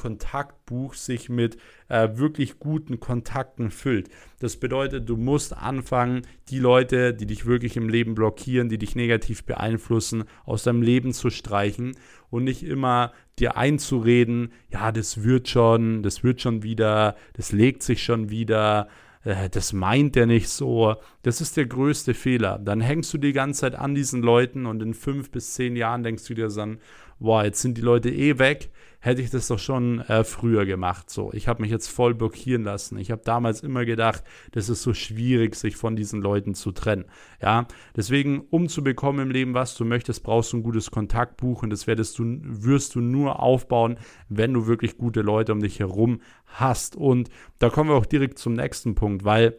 [0.70, 4.08] Kontaktbuch sich mit äh, wirklich guten Kontakten füllt.
[4.38, 8.94] Das bedeutet, du musst anfangen, die Leute, die dich wirklich im Leben blockieren, die dich
[8.94, 11.96] negativ beeinflussen, aus deinem Leben zu streichen
[12.30, 17.82] und nicht immer dir einzureden, ja, das wird schon, das wird schon wieder, das legt
[17.82, 18.88] sich schon wieder
[19.24, 20.96] äh, das meint er nicht so.
[21.22, 22.58] Das ist der größte Fehler.
[22.58, 26.02] Dann hängst du die ganze Zeit an diesen Leuten und in fünf bis zehn Jahren
[26.02, 26.78] denkst du dir dann,
[27.20, 31.08] boah, jetzt sind die Leute eh weg, hätte ich das doch schon äh, früher gemacht.
[31.08, 32.98] So, ich habe mich jetzt voll blockieren lassen.
[32.98, 37.06] Ich habe damals immer gedacht, das ist so schwierig, sich von diesen Leuten zu trennen.
[37.40, 41.62] Ja, deswegen, um zu bekommen im Leben, was du möchtest, brauchst du ein gutes Kontaktbuch
[41.62, 45.78] und das werdest du, wirst du nur aufbauen, wenn du wirklich gute Leute um dich
[45.78, 46.96] herum hast.
[46.96, 49.56] Und da kommen wir auch direkt zum nächsten Punkt, weil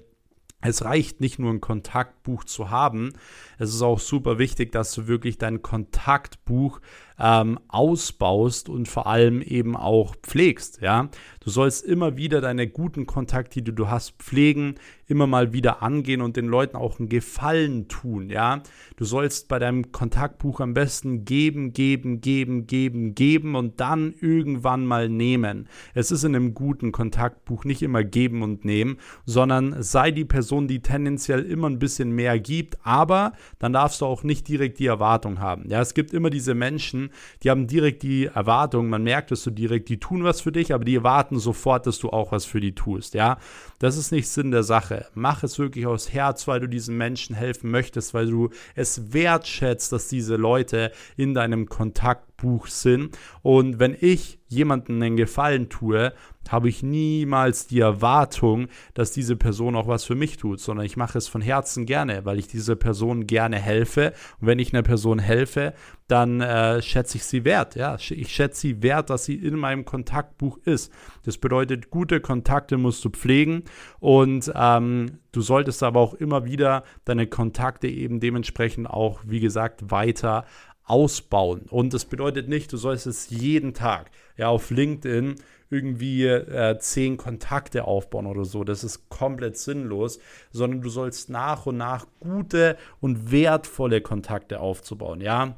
[0.62, 3.13] es reicht nicht nur ein Kontaktbuch zu haben,
[3.62, 6.82] es ist auch super wichtig, dass du wirklich dein Kontaktbuch
[7.19, 10.82] ähm, ausbaust und vor allem eben auch pflegst.
[10.82, 11.10] Ja,
[11.41, 16.21] du sollst immer wieder deine guten Kontakte, die du hast, pflegen, immer mal wieder angehen
[16.21, 18.30] und den Leuten auch einen Gefallen tun.
[18.30, 18.63] Ja,
[18.95, 24.88] du sollst bei deinem Kontaktbuch am besten geben, geben, geben, geben, geben und dann irgendwann
[24.88, 25.67] mal nehmen.
[25.93, 30.67] Es ist in einem guten Kontaktbuch nicht immer geben und nehmen, sondern sei die Person,
[30.67, 34.88] die tendenziell immer ein bisschen mehr gibt, aber dann darfst du auch nicht direkt die
[34.88, 35.68] Erwartung haben.
[35.70, 37.12] Ja, es gibt immer diese Menschen,
[37.44, 40.74] die haben direkt die Erwartung, man merkt dass du direkt, die tun was für dich,
[40.74, 43.14] aber die erwarten sofort, dass du auch was für die tust.
[43.14, 43.38] Ja,
[43.80, 45.08] das ist nicht Sinn der Sache.
[45.14, 49.92] Mach es wirklich aus Herz, weil du diesen Menschen helfen möchtest, weil du es wertschätzt,
[49.92, 53.18] dass diese Leute in deinem Kontakt Kontaktbuch sind.
[53.42, 56.14] Und wenn ich jemandem einen Gefallen tue,
[56.50, 60.98] habe ich niemals die Erwartung, dass diese Person auch was für mich tut, sondern ich
[60.98, 64.14] mache es von Herzen gerne, weil ich dieser Person gerne helfe.
[64.42, 65.74] Und wenn ich einer Person helfe,
[66.08, 67.76] dann äh, schätze ich sie wert.
[67.76, 70.92] Ja, ich schätze sie wert, dass sie in meinem Kontaktbuch ist.
[71.24, 73.64] Das bedeutet, gute Kontakte musst du pflegen
[74.00, 79.90] und ähm, du solltest aber auch immer wieder deine Kontakte eben dementsprechend auch, wie gesagt,
[79.90, 80.46] weiter
[80.84, 81.62] ausbauen.
[81.70, 85.36] Und das bedeutet nicht, du sollst es jeden Tag ja auf LinkedIn
[85.70, 88.63] irgendwie äh, zehn Kontakte aufbauen oder so.
[88.63, 90.20] Das ist komplett sinnlos,
[90.52, 95.22] sondern du sollst nach und nach gute und wertvolle Kontakte aufzubauen.
[95.22, 95.56] Ja,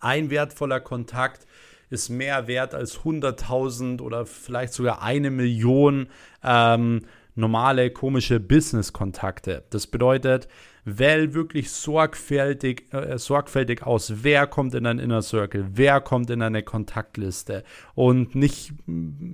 [0.00, 1.46] ein wertvoller Kontakt
[1.90, 6.08] ist mehr wert als 100.000 oder vielleicht sogar eine Million
[6.42, 7.02] ähm,
[7.34, 9.64] normale komische Business-Kontakte.
[9.70, 10.48] Das bedeutet,
[10.84, 16.40] wähl wirklich sorgfältig, äh, sorgfältig aus, wer kommt in dein Inner Circle, wer kommt in
[16.40, 17.64] deine Kontaktliste
[17.94, 18.72] und nicht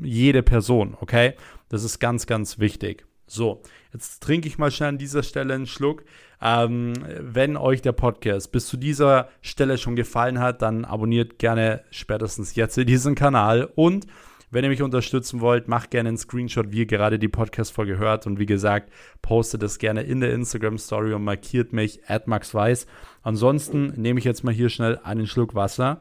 [0.02, 1.34] jede Person, okay?
[1.68, 3.06] Das ist ganz, ganz wichtig.
[3.26, 6.04] So, jetzt trinke ich mal schnell an dieser Stelle einen Schluck.
[6.40, 11.82] Ähm, wenn euch der Podcast bis zu dieser Stelle schon gefallen hat, dann abonniert gerne
[11.90, 14.06] spätestens jetzt diesen Kanal und
[14.50, 18.26] wenn ihr mich unterstützen wollt, macht gerne einen Screenshot, wie ihr gerade die Podcast-Folge hört.
[18.26, 22.86] Und wie gesagt, postet es gerne in der Instagram-Story und markiert mich, @maxweiss.
[23.22, 26.00] Ansonsten nehme ich jetzt mal hier schnell einen Schluck Wasser.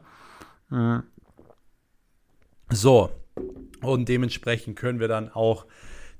[2.70, 3.10] So,
[3.80, 5.66] und dementsprechend können wir dann auch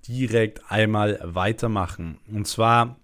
[0.06, 2.18] direkt einmal weitermachen.
[2.30, 2.96] Und zwar,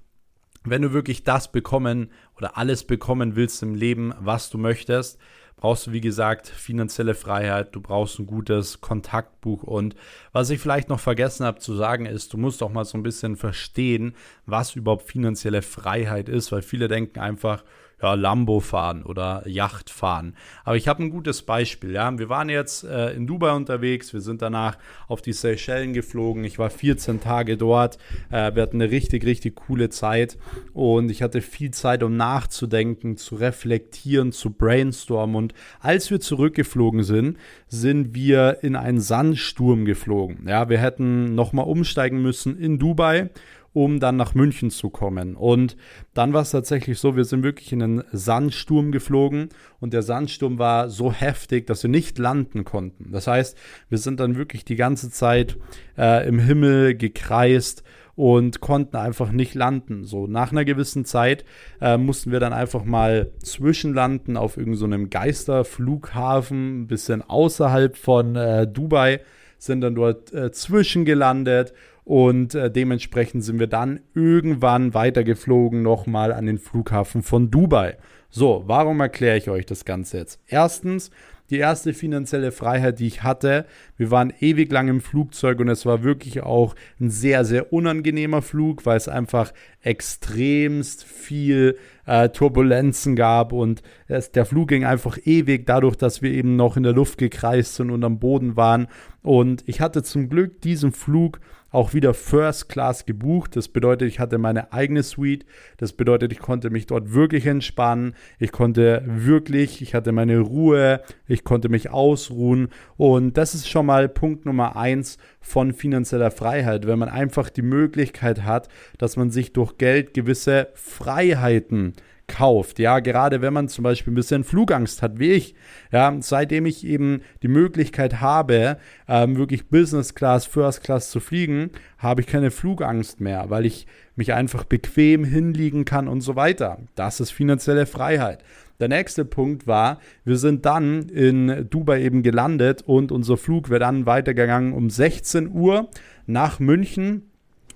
[0.63, 5.19] wenn du wirklich das bekommen oder alles bekommen willst im Leben, was du möchtest,
[5.65, 9.63] brauchst du, wie gesagt, finanzielle Freiheit, du brauchst ein gutes Kontaktbuch.
[9.63, 9.97] Und
[10.31, 13.03] was ich vielleicht noch vergessen habe zu sagen ist, du musst auch mal so ein
[13.03, 17.65] bisschen verstehen, was überhaupt finanzielle Freiheit ist, weil viele denken einfach,
[18.03, 20.37] ja, Lambo fahren oder Yacht fahren.
[20.65, 21.93] Aber ich habe ein gutes Beispiel.
[21.93, 24.13] Ja, wir waren jetzt äh, in Dubai unterwegs.
[24.13, 24.79] Wir sind danach
[25.09, 26.45] auf die Seychellen geflogen.
[26.45, 27.99] Ich war 14 Tage dort.
[28.31, 30.39] Äh, wir hatten eine richtig, richtig coole Zeit
[30.73, 35.37] und ich hatte viel Zeit, um nachzudenken, zu reflektieren, zu brainstormen.
[35.37, 40.47] Und als wir zurückgeflogen sind, sind wir in einen Sandsturm geflogen.
[40.49, 43.31] Ja, wir hätten nochmal umsteigen müssen in Dubai
[43.75, 45.37] um dann nach München zu kommen.
[45.37, 45.77] Und
[46.15, 50.59] dann war es tatsächlich so, wir sind wirklich in einen Sandsturm geflogen und der Sandsturm
[50.59, 53.11] war so heftig, dass wir nicht landen konnten.
[53.13, 53.59] Das heißt,
[53.91, 55.59] wir sind dann wirklich die ganze Zeit
[55.99, 57.83] äh, im Himmel gekreist
[58.15, 60.05] und konnten einfach nicht landen.
[60.05, 61.45] So nach einer gewissen Zeit
[61.81, 68.37] äh, mussten wir dann einfach mal zwischenlanden auf irgendeinem so Geisterflughafen, ein bisschen außerhalb von
[68.37, 69.21] äh, Dubai,
[69.59, 71.73] sind dann dort äh, zwischengelandet
[72.05, 77.97] und äh, dementsprechend sind wir dann irgendwann weitergeflogen nochmal an den Flughafen von Dubai.
[78.31, 80.41] So, warum erkläre ich euch das Ganze jetzt?
[80.47, 81.11] Erstens,
[81.51, 83.67] die erste finanzielle Freiheit, die ich hatte.
[83.97, 88.41] Wir waren ewig lang im Flugzeug und es war wirklich auch ein sehr, sehr unangenehmer
[88.41, 95.19] Flug, weil es einfach extremst viel äh, Turbulenzen gab und es, der Flug ging einfach
[95.25, 98.89] ewig dadurch, dass wir eben noch in der Luft gekreist sind und am Boden waren.
[99.23, 101.41] Und ich hatte zum Glück diesen Flug
[101.75, 103.57] auch wieder First Class gebucht.
[103.57, 105.45] Das bedeutet, ich hatte meine eigene Suite.
[105.77, 108.15] Das bedeutet, ich konnte mich dort wirklich entspannen.
[108.39, 111.01] Ich konnte wirklich, ich hatte meine Ruhe.
[111.27, 112.69] Ich konnte mich ausruhen.
[112.97, 117.63] Und das ist schon mal Punkt Nummer eins von finanzieller Freiheit, wenn man einfach die
[117.63, 121.95] Möglichkeit hat, dass man sich durch Geld gewisse Freiheiten
[122.27, 122.79] kauft.
[122.79, 125.55] Ja, gerade wenn man zum Beispiel ein bisschen Flugangst hat, wie ich.
[125.93, 131.71] Ja, seitdem ich eben die Möglichkeit habe, ähm, wirklich Business Class, First Class zu fliegen,
[131.99, 136.79] habe ich keine Flugangst mehr, weil ich mich einfach bequem hinliegen kann und so weiter.
[136.95, 138.43] Das ist finanzielle Freiheit.
[138.81, 143.81] Der nächste Punkt war, wir sind dann in Dubai eben gelandet und unser Flug wäre
[143.81, 145.89] dann weitergegangen um 16 Uhr
[146.27, 147.31] nach München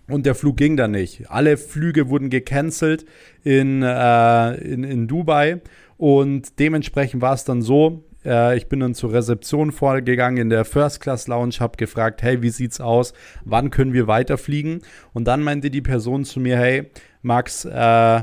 [0.08, 1.30] und der Flug ging dann nicht.
[1.30, 3.04] Alle Flüge wurden gecancelt
[3.44, 5.60] in, äh, in, in Dubai.
[5.96, 10.64] Und dementsprechend war es dann so, äh, ich bin dann zur Rezeption vorgegangen in der
[10.64, 13.12] First Class Lounge, habe gefragt, hey, wie sieht's aus?
[13.44, 14.80] Wann können wir weiterfliegen?
[15.12, 16.90] Und dann meinte die Person zu mir, hey,
[17.22, 18.22] Max, äh,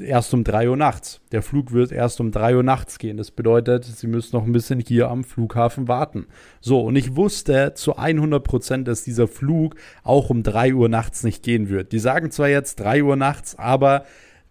[0.00, 1.20] erst um 3 Uhr nachts.
[1.32, 3.16] Der Flug wird erst um 3 Uhr nachts gehen.
[3.16, 6.26] Das bedeutet, Sie müssen noch ein bisschen hier am Flughafen warten.
[6.60, 11.22] So, und ich wusste zu 100 Prozent, dass dieser Flug auch um 3 Uhr nachts
[11.22, 11.92] nicht gehen wird.
[11.92, 14.04] Die sagen zwar jetzt 3 Uhr nachts, aber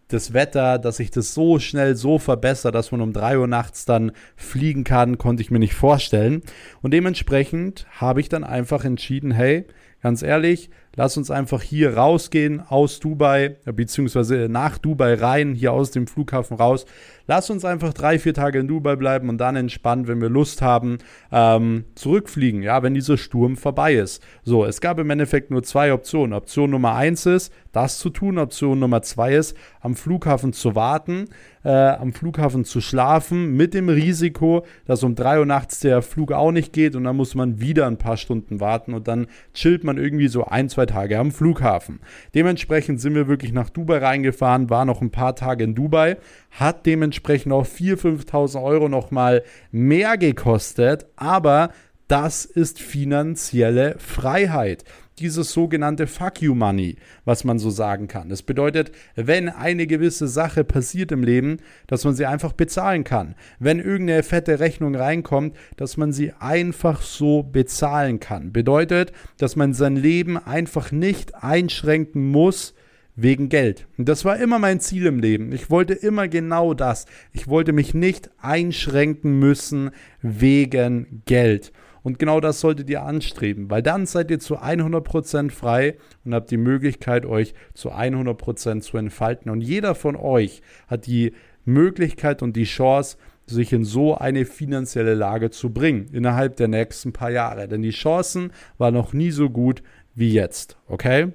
[0.08, 3.86] das Wetter, dass sich das so schnell so verbessert, dass man um 3 Uhr nachts
[3.86, 6.42] dann fliegen kann, konnte ich mir nicht vorstellen.
[6.82, 9.66] Und dementsprechend habe ich dann einfach entschieden, hey,
[10.02, 15.92] ganz ehrlich, lass uns einfach hier rausgehen aus Dubai, beziehungsweise nach Dubai rein, hier aus
[15.92, 16.86] dem Flughafen raus.
[17.26, 20.62] Lass uns einfach drei, vier Tage in Dubai bleiben und dann entspannt, wenn wir Lust
[20.62, 20.98] haben,
[21.32, 24.22] ähm, zurückfliegen, ja, wenn dieser Sturm vorbei ist.
[24.44, 26.34] So, es gab im Endeffekt nur zwei Optionen.
[26.34, 28.40] Option Nummer eins ist, das zu tun.
[28.40, 31.28] Option Nummer zwei ist, am Flughafen zu warten,
[31.64, 36.32] äh, am Flughafen zu schlafen, mit dem Risiko, dass um drei Uhr nachts der Flug
[36.32, 39.84] auch nicht geht und dann muss man wieder ein paar Stunden warten und dann chillt
[39.84, 42.02] man irgendwie so ein, zwei Tage am Flughafen.
[42.34, 46.18] Dementsprechend sind wir wirklich nach Dubai reingefahren, war noch ein paar Tage in Dubai,
[46.52, 51.70] hat dementsprechend auch 4.000, 5.000 Euro nochmal mehr gekostet, aber
[52.08, 54.84] das ist finanzielle Freiheit
[55.20, 58.30] dieses sogenannte Fuck You Money, was man so sagen kann.
[58.30, 63.36] Das bedeutet, wenn eine gewisse Sache passiert im Leben, dass man sie einfach bezahlen kann.
[63.60, 68.52] Wenn irgendeine fette Rechnung reinkommt, dass man sie einfach so bezahlen kann.
[68.52, 72.74] Bedeutet, dass man sein Leben einfach nicht einschränken muss,
[73.22, 73.88] wegen Geld.
[73.98, 75.52] Das war immer mein Ziel im Leben.
[75.52, 77.06] Ich wollte immer genau das.
[77.34, 81.74] Ich wollte mich nicht einschränken müssen wegen Geld.
[82.04, 86.52] Und genau das solltet ihr anstreben, weil dann seid ihr zu 100% frei und habt
[86.52, 89.52] die Möglichkeit, euch zu 100% zu entfalten.
[89.52, 91.34] Und jeder von euch hat die
[91.66, 93.18] Möglichkeit und die Chance,
[93.50, 97.68] sich in so eine finanzielle Lage zu bringen innerhalb der nächsten paar Jahre.
[97.68, 99.82] Denn die Chancen waren noch nie so gut
[100.16, 100.78] wie jetzt.
[100.88, 101.34] Okay?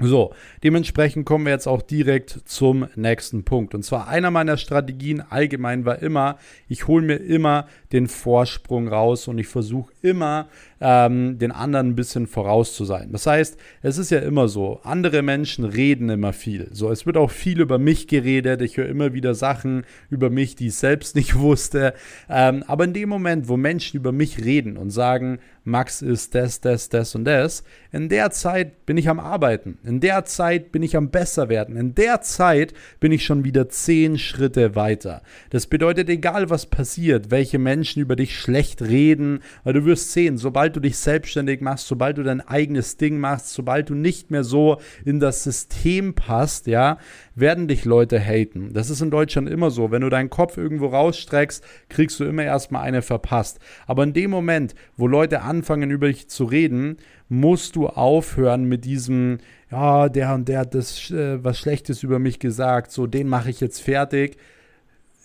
[0.00, 0.32] So,
[0.62, 3.74] dementsprechend kommen wir jetzt auch direkt zum nächsten Punkt.
[3.74, 9.26] Und zwar einer meiner Strategien allgemein war immer, ich hole mir immer den Vorsprung raus
[9.26, 10.46] und ich versuche immer
[10.80, 13.10] ähm, den anderen ein bisschen voraus zu sein.
[13.12, 16.68] Das heißt, es ist ja immer so, andere Menschen reden immer viel.
[16.72, 18.62] So, es wird auch viel über mich geredet.
[18.62, 21.94] Ich höre immer wieder Sachen über mich, die ich selbst nicht wusste.
[22.28, 25.38] Ähm, aber in dem Moment, wo Menschen über mich reden und sagen,
[25.68, 27.62] Max ist das, das, das und das.
[27.92, 29.78] In der Zeit bin ich am Arbeiten.
[29.84, 31.76] In der Zeit bin ich am besser werden.
[31.76, 35.22] In der Zeit bin ich schon wieder zehn Schritte weiter.
[35.50, 40.38] Das bedeutet, egal was passiert, welche Menschen über dich schlecht reden, weil du wirst sehen,
[40.38, 44.44] sobald du dich selbstständig machst, sobald du dein eigenes Ding machst, sobald du nicht mehr
[44.44, 46.98] so in das System passt, ja,
[47.34, 48.72] werden dich Leute haten.
[48.72, 49.90] Das ist in Deutschland immer so.
[49.90, 53.58] Wenn du deinen Kopf irgendwo rausstreckst, kriegst du immer erstmal eine verpasst.
[53.86, 58.84] Aber in dem Moment, wo Leute anfangen, über dich zu reden, musst du aufhören mit
[58.84, 59.38] diesem,
[59.70, 63.50] ja, der und der hat das äh, was Schlechtes über mich gesagt, so den mache
[63.50, 64.38] ich jetzt fertig.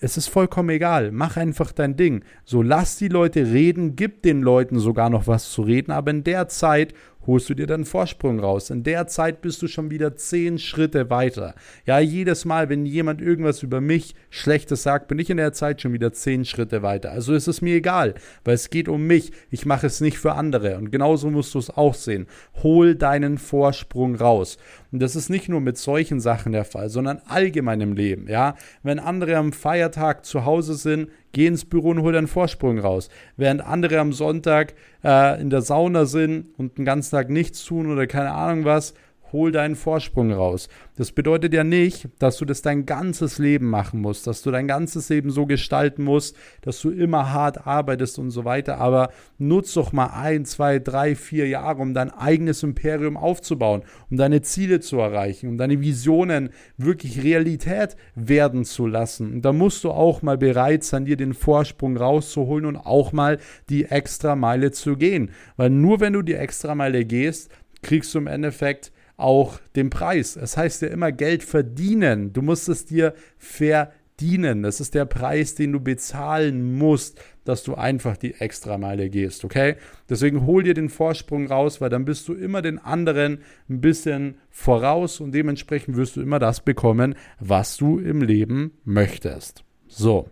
[0.03, 1.13] Es ist vollkommen egal.
[1.13, 2.25] Mach einfach dein Ding.
[2.43, 6.25] So lass die Leute reden, gib den Leuten sogar noch was zu reden, aber in
[6.25, 6.93] der Zeit
[7.25, 8.69] holst du dir dann Vorsprung raus.
[8.69, 11.55] In der Zeit bist du schon wieder zehn Schritte weiter.
[11.85, 15.81] Ja, jedes Mal, wenn jemand irgendwas über mich Schlechtes sagt, bin ich in der Zeit
[15.81, 17.11] schon wieder zehn Schritte weiter.
[17.11, 19.31] Also ist es mir egal, weil es geht um mich.
[19.51, 20.77] Ich mache es nicht für andere.
[20.77, 22.27] Und genauso musst du es auch sehen.
[22.61, 24.57] Hol deinen Vorsprung raus.
[24.91, 28.27] Und das ist nicht nur mit solchen Sachen der Fall, sondern allgemein im Leben.
[28.27, 32.79] Ja, wenn andere am Feiertag zu Hause sind, geh ins Büro und hol deinen Vorsprung
[32.79, 33.09] raus.
[33.35, 37.91] Während andere am Sonntag äh, in der Sauna sind und den ganzen Tag nichts tun
[37.91, 38.93] oder keine Ahnung was,
[39.33, 40.69] hol deinen Vorsprung raus.
[40.95, 44.67] Das bedeutet ja nicht, dass du das dein ganzes Leben machen musst, dass du dein
[44.67, 48.77] ganzes Leben so gestalten musst, dass du immer hart arbeitest und so weiter.
[48.77, 54.17] Aber nutz doch mal ein, zwei, drei, vier Jahre, um dein eigenes Imperium aufzubauen, um
[54.17, 59.33] deine Ziele zu erreichen, um deine Visionen wirklich Realität werden zu lassen.
[59.33, 63.39] Und da musst du auch mal bereit sein, dir den Vorsprung rauszuholen und auch mal
[63.69, 65.31] die extra Meile zu gehen.
[65.57, 67.49] Weil nur wenn du die extra Meile gehst,
[67.81, 68.91] kriegst du im Endeffekt
[69.23, 70.35] auch den Preis.
[70.35, 72.33] Es heißt ja immer Geld verdienen.
[72.33, 74.63] Du musst es dir verdienen.
[74.63, 79.75] Das ist der Preis, den du bezahlen musst, dass du einfach die Extrameile gehst, okay?
[80.09, 84.35] Deswegen hol dir den Vorsprung raus, weil dann bist du immer den anderen ein bisschen
[84.49, 89.63] voraus und dementsprechend wirst du immer das bekommen, was du im Leben möchtest.
[89.87, 90.29] So.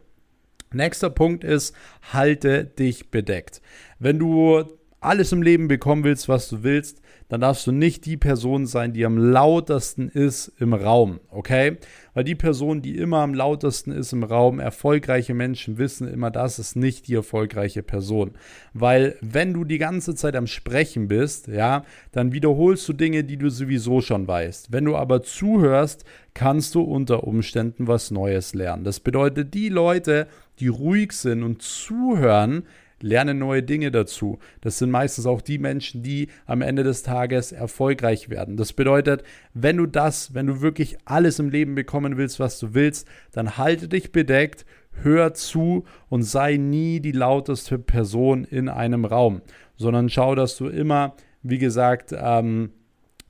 [0.73, 1.75] Nächster Punkt ist,
[2.13, 3.61] halte dich bedeckt.
[3.99, 4.63] Wenn du
[5.01, 7.00] alles im Leben bekommen willst, was du willst,
[7.31, 11.77] dann darfst du nicht die Person sein, die am lautesten ist im Raum, okay?
[12.13, 16.59] Weil die Person, die immer am lautesten ist im Raum, erfolgreiche Menschen wissen immer, das
[16.59, 18.31] ist nicht die erfolgreiche Person.
[18.73, 23.37] Weil wenn du die ganze Zeit am Sprechen bist, ja, dann wiederholst du Dinge, die
[23.37, 24.73] du sowieso schon weißt.
[24.73, 28.83] Wenn du aber zuhörst, kannst du unter Umständen was Neues lernen.
[28.83, 30.27] Das bedeutet, die Leute,
[30.59, 32.63] die ruhig sind und zuhören,
[33.01, 34.39] lerne neue Dinge dazu.
[34.61, 38.57] Das sind meistens auch die Menschen, die am Ende des Tages erfolgreich werden.
[38.57, 42.73] Das bedeutet, wenn du das, wenn du wirklich alles im Leben bekommen willst, was du
[42.73, 44.65] willst, dann halte dich bedeckt,
[45.03, 49.41] hör zu und sei nie die lauteste Person in einem Raum,
[49.77, 52.71] sondern schau, dass du immer wie gesagt, ähm,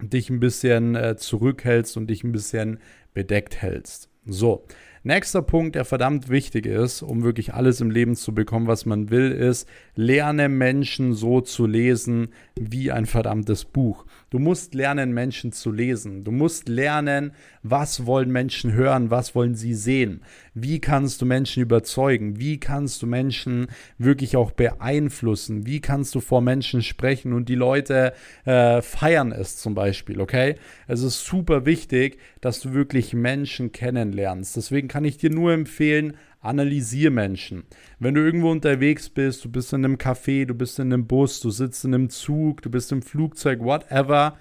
[0.01, 2.79] dich ein bisschen äh, zurückhältst und dich ein bisschen
[3.13, 4.09] bedeckt hältst.
[4.25, 4.65] So,
[5.03, 9.09] Nächster Punkt, der verdammt wichtig ist, um wirklich alles im Leben zu bekommen, was man
[9.09, 14.05] will, ist, lerne Menschen so zu lesen wie ein verdammtes Buch.
[14.31, 16.23] Du musst lernen, Menschen zu lesen.
[16.23, 20.23] Du musst lernen, was wollen Menschen hören, was wollen sie sehen.
[20.53, 22.39] Wie kannst du Menschen überzeugen?
[22.39, 23.67] Wie kannst du Menschen
[23.97, 25.65] wirklich auch beeinflussen?
[25.65, 28.13] Wie kannst du vor Menschen sprechen und die Leute
[28.45, 30.55] äh, feiern es zum Beispiel, okay?
[30.87, 34.55] Es ist super wichtig, dass du wirklich Menschen kennenlernst.
[34.55, 37.63] Deswegen kann ich dir nur empfehlen, analysier Menschen.
[37.99, 41.39] Wenn du irgendwo unterwegs bist, du bist in einem Café, du bist in einem Bus,
[41.39, 44.37] du sitzt in einem Zug, du bist im Flugzeug, whatever,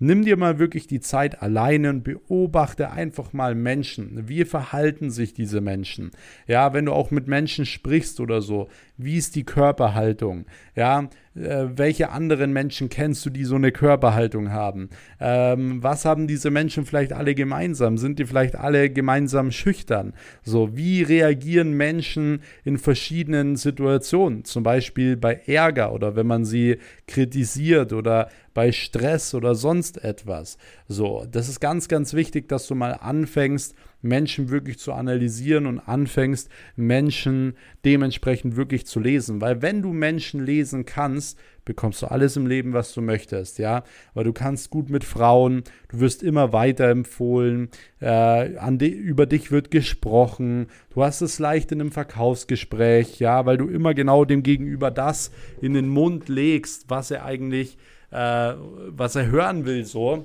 [0.00, 4.28] Nimm dir mal wirklich die Zeit alleine und beobachte einfach mal Menschen.
[4.28, 6.12] Wie verhalten sich diese Menschen?
[6.46, 10.46] Ja, wenn du auch mit Menschen sprichst oder so, wie ist die Körperhaltung?
[10.76, 14.88] Ja, welche anderen Menschen kennst du, die so eine Körperhaltung haben?
[15.20, 17.98] Ähm, was haben diese Menschen vielleicht alle gemeinsam?
[17.98, 20.14] Sind die vielleicht alle gemeinsam schüchtern?
[20.42, 24.44] So, wie reagieren Menschen in verschiedenen Situationen?
[24.44, 30.58] Zum Beispiel bei Ärger oder wenn man sie kritisiert oder bei Stress oder sonst etwas.
[30.88, 35.80] So, das ist ganz, ganz wichtig, dass du mal anfängst, Menschen wirklich zu analysieren und
[35.80, 39.40] anfängst, Menschen dementsprechend wirklich zu lesen.
[39.40, 43.84] Weil wenn du Menschen lesen kannst, bekommst du alles im Leben, was du möchtest, ja.
[44.14, 47.68] Weil du kannst gut mit Frauen, du wirst immer weiterempfohlen,
[48.00, 53.68] äh, über dich wird gesprochen, du hast es leicht in einem Verkaufsgespräch, ja, weil du
[53.68, 55.30] immer genau dem Gegenüber das
[55.60, 57.76] in den Mund legst, was er eigentlich,
[58.10, 58.54] äh,
[58.88, 60.24] was er hören will, so.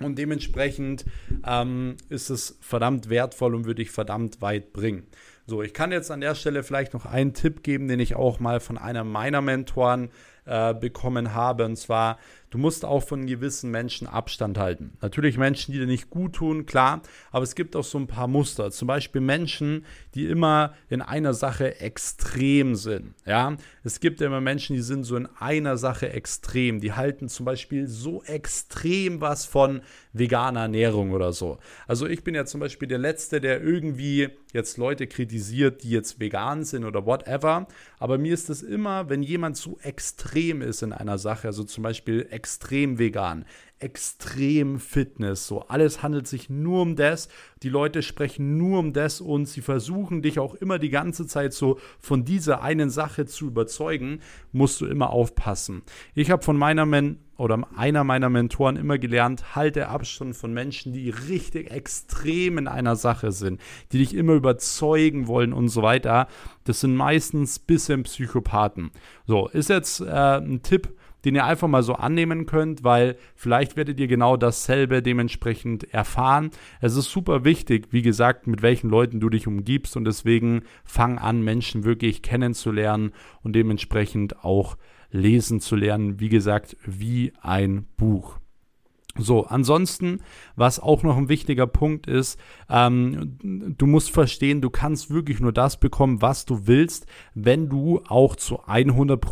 [0.00, 1.04] Und dementsprechend
[1.46, 5.06] ähm, ist es verdammt wertvoll und würde ich verdammt weit bringen.
[5.46, 8.38] So, ich kann jetzt an der Stelle vielleicht noch einen Tipp geben, den ich auch
[8.38, 10.10] mal von einem meiner Mentoren
[10.44, 11.64] äh, bekommen habe.
[11.64, 12.18] Und zwar,
[12.50, 14.96] du musst auch von gewissen Menschen Abstand halten.
[15.00, 18.28] Natürlich Menschen, die dir nicht gut tun, klar, aber es gibt auch so ein paar
[18.28, 18.70] Muster.
[18.70, 19.84] Zum Beispiel Menschen,
[20.14, 23.14] die immer in einer Sache extrem sind.
[23.26, 26.80] Ja, es gibt immer Menschen, die sind so in einer Sache extrem.
[26.80, 29.82] Die halten zum Beispiel so extrem was von
[30.12, 31.58] veganer Ernährung oder so.
[31.86, 36.20] Also ich bin ja zum Beispiel der Letzte, der irgendwie jetzt Leute kritisiert, die jetzt
[36.20, 37.66] vegan sind oder whatever.
[37.98, 41.82] Aber mir ist es immer, wenn jemand so extrem ist in einer Sache, also zum
[41.82, 43.44] Beispiel extrem vegan,
[43.80, 45.48] extrem Fitness.
[45.48, 47.28] So, alles handelt sich nur um das.
[47.64, 51.52] Die Leute sprechen nur um das und sie versuchen dich auch immer die ganze Zeit
[51.52, 54.20] so von dieser einen Sache zu überzeugen,
[54.52, 55.82] musst du immer aufpassen.
[56.14, 60.92] Ich habe von meiner Men oder einer meiner Mentoren immer gelernt, halte Abstand von Menschen,
[60.92, 63.60] die richtig extrem in einer Sache sind,
[63.90, 66.28] die dich immer überzeugen wollen und so weiter.
[66.64, 68.90] Das sind meistens bisschen Psychopathen.
[69.26, 73.76] So, ist jetzt äh, ein Tipp, den ihr einfach mal so annehmen könnt, weil vielleicht
[73.76, 76.50] werdet ihr genau dasselbe dementsprechend erfahren.
[76.80, 81.18] Es ist super wichtig, wie gesagt, mit welchen Leuten du dich umgibst und deswegen fang
[81.18, 83.12] an, Menschen wirklich kennenzulernen
[83.42, 84.76] und dementsprechend auch
[85.10, 86.20] lesen zu lernen.
[86.20, 88.38] Wie gesagt, wie ein Buch.
[89.18, 90.20] So, ansonsten,
[90.56, 92.38] was auch noch ein wichtiger Punkt ist,
[92.70, 98.02] ähm, du musst verstehen, du kannst wirklich nur das bekommen, was du willst, wenn du
[98.08, 99.22] auch zu 100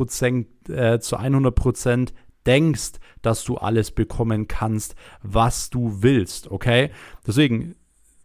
[0.69, 2.15] äh, zu 100
[2.47, 6.91] denkst, dass du alles bekommen kannst, was du willst, okay?
[7.27, 7.75] Deswegen,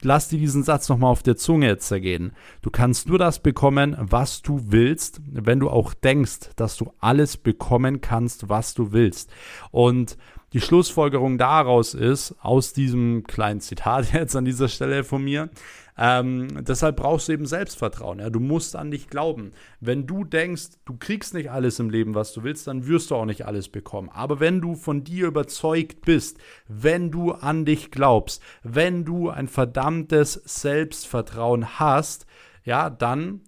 [0.02, 2.34] lass dir diesen Satz nochmal auf der Zunge zergehen.
[2.62, 7.38] Du kannst nur das bekommen, was du willst, wenn du auch denkst, dass du alles
[7.38, 9.32] bekommen kannst, was du willst.
[9.72, 10.18] Und
[10.54, 15.50] die Schlussfolgerung daraus ist, aus diesem kleinen Zitat jetzt an dieser Stelle von mir,
[15.98, 18.20] ähm, deshalb brauchst du eben Selbstvertrauen.
[18.20, 18.30] Ja?
[18.30, 19.52] Du musst an dich glauben.
[19.80, 23.16] Wenn du denkst, du kriegst nicht alles im Leben, was du willst, dann wirst du
[23.16, 24.10] auch nicht alles bekommen.
[24.10, 26.38] Aber wenn du von dir überzeugt bist,
[26.68, 32.26] wenn du an dich glaubst, wenn du ein verdammtes Selbstvertrauen hast,
[32.64, 33.42] ja, dann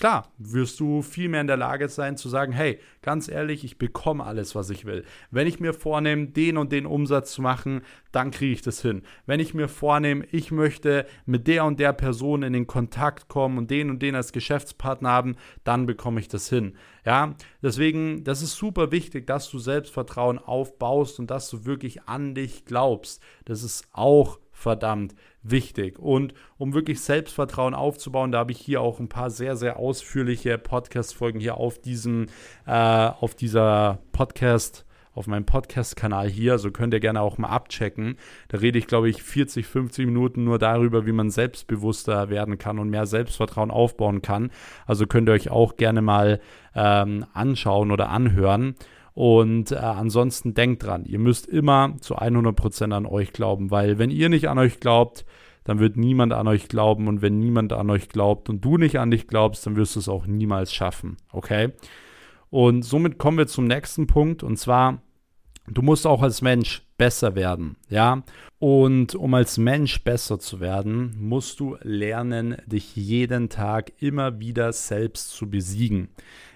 [0.00, 3.76] Klar, wirst du viel mehr in der Lage sein zu sagen, hey, ganz ehrlich, ich
[3.76, 5.04] bekomme alles, was ich will.
[5.30, 9.02] Wenn ich mir vornehme, den und den Umsatz zu machen, dann kriege ich das hin.
[9.26, 13.58] Wenn ich mir vornehme, ich möchte mit der und der Person in den Kontakt kommen
[13.58, 16.78] und den und den als Geschäftspartner haben, dann bekomme ich das hin.
[17.04, 22.34] Ja, deswegen, das ist super wichtig, dass du Selbstvertrauen aufbaust und dass du wirklich an
[22.34, 23.22] dich glaubst.
[23.44, 25.98] Das ist auch verdammt wichtig.
[25.98, 30.58] Und um wirklich Selbstvertrauen aufzubauen, da habe ich hier auch ein paar sehr, sehr ausführliche
[30.58, 32.26] Podcast-Folgen hier auf diesem,
[32.66, 38.16] äh, auf dieser Podcast- auf meinem Podcast-Kanal hier, so könnt ihr gerne auch mal abchecken.
[38.46, 42.78] Da rede ich, glaube ich, 40, 50 Minuten nur darüber, wie man selbstbewusster werden kann
[42.78, 44.50] und mehr Selbstvertrauen aufbauen kann.
[44.86, 46.40] Also könnt ihr euch auch gerne mal
[46.76, 48.76] ähm, anschauen oder anhören.
[49.14, 54.10] Und äh, ansonsten denkt dran, ihr müsst immer zu 100% an euch glauben, weil wenn
[54.10, 55.24] ihr nicht an euch glaubt,
[55.64, 57.08] dann wird niemand an euch glauben.
[57.08, 60.00] Und wenn niemand an euch glaubt und du nicht an dich glaubst, dann wirst du
[60.00, 61.16] es auch niemals schaffen.
[61.32, 61.72] Okay?
[62.48, 64.42] Und somit kommen wir zum nächsten Punkt.
[64.42, 65.02] Und zwar,
[65.68, 67.76] du musst auch als Mensch besser werden.
[67.88, 68.22] Ja?
[68.58, 74.70] Und um als Mensch besser zu werden, musst du lernen, dich jeden Tag immer wieder
[74.74, 76.10] selbst zu besiegen.